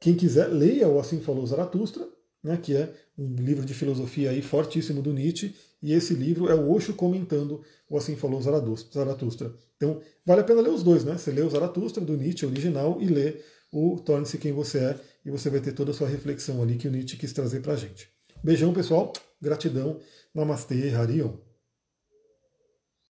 quem 0.00 0.14
quiser, 0.14 0.48
leia 0.48 0.88
o 0.88 0.98
Assim 0.98 1.20
Falou 1.20 1.46
Zaratustra, 1.46 2.06
né, 2.42 2.58
que 2.62 2.76
é 2.76 2.92
um 3.16 3.34
livro 3.36 3.64
de 3.64 3.74
filosofia 3.74 4.30
aí 4.30 4.42
fortíssimo 4.42 5.00
do 5.00 5.12
Nietzsche, 5.12 5.54
e 5.82 5.92
esse 5.92 6.14
livro 6.14 6.48
é 6.48 6.54
o 6.54 6.70
Osho 6.70 6.94
comentando 6.94 7.62
o 7.88 7.96
Assim 7.96 8.16
Falou 8.16 8.40
Zaratustra. 8.40 9.52
Então, 9.76 10.00
vale 10.24 10.40
a 10.40 10.44
pena 10.44 10.60
ler 10.60 10.70
os 10.70 10.82
dois, 10.82 11.04
né? 11.04 11.16
Você 11.16 11.30
lê 11.30 11.42
o 11.42 11.50
Zaratustra, 11.50 12.04
do 12.04 12.16
Nietzsche 12.16 12.46
original, 12.46 12.98
e 13.00 13.06
lê 13.06 13.40
o 13.72 13.98
Torne-se 13.98 14.38
Quem 14.38 14.52
Você 14.52 14.78
É, 14.78 15.00
e 15.24 15.30
você 15.30 15.50
vai 15.50 15.60
ter 15.60 15.72
toda 15.72 15.90
a 15.90 15.94
sua 15.94 16.08
reflexão 16.08 16.62
ali 16.62 16.76
que 16.76 16.88
o 16.88 16.90
Nietzsche 16.90 17.16
quis 17.16 17.32
trazer 17.32 17.60
para 17.60 17.74
a 17.74 17.76
gente. 17.76 18.08
Beijão, 18.42 18.72
pessoal. 18.72 19.12
Gratidão. 19.40 20.00
Namastê, 20.34 20.90
Harion. 20.90 21.34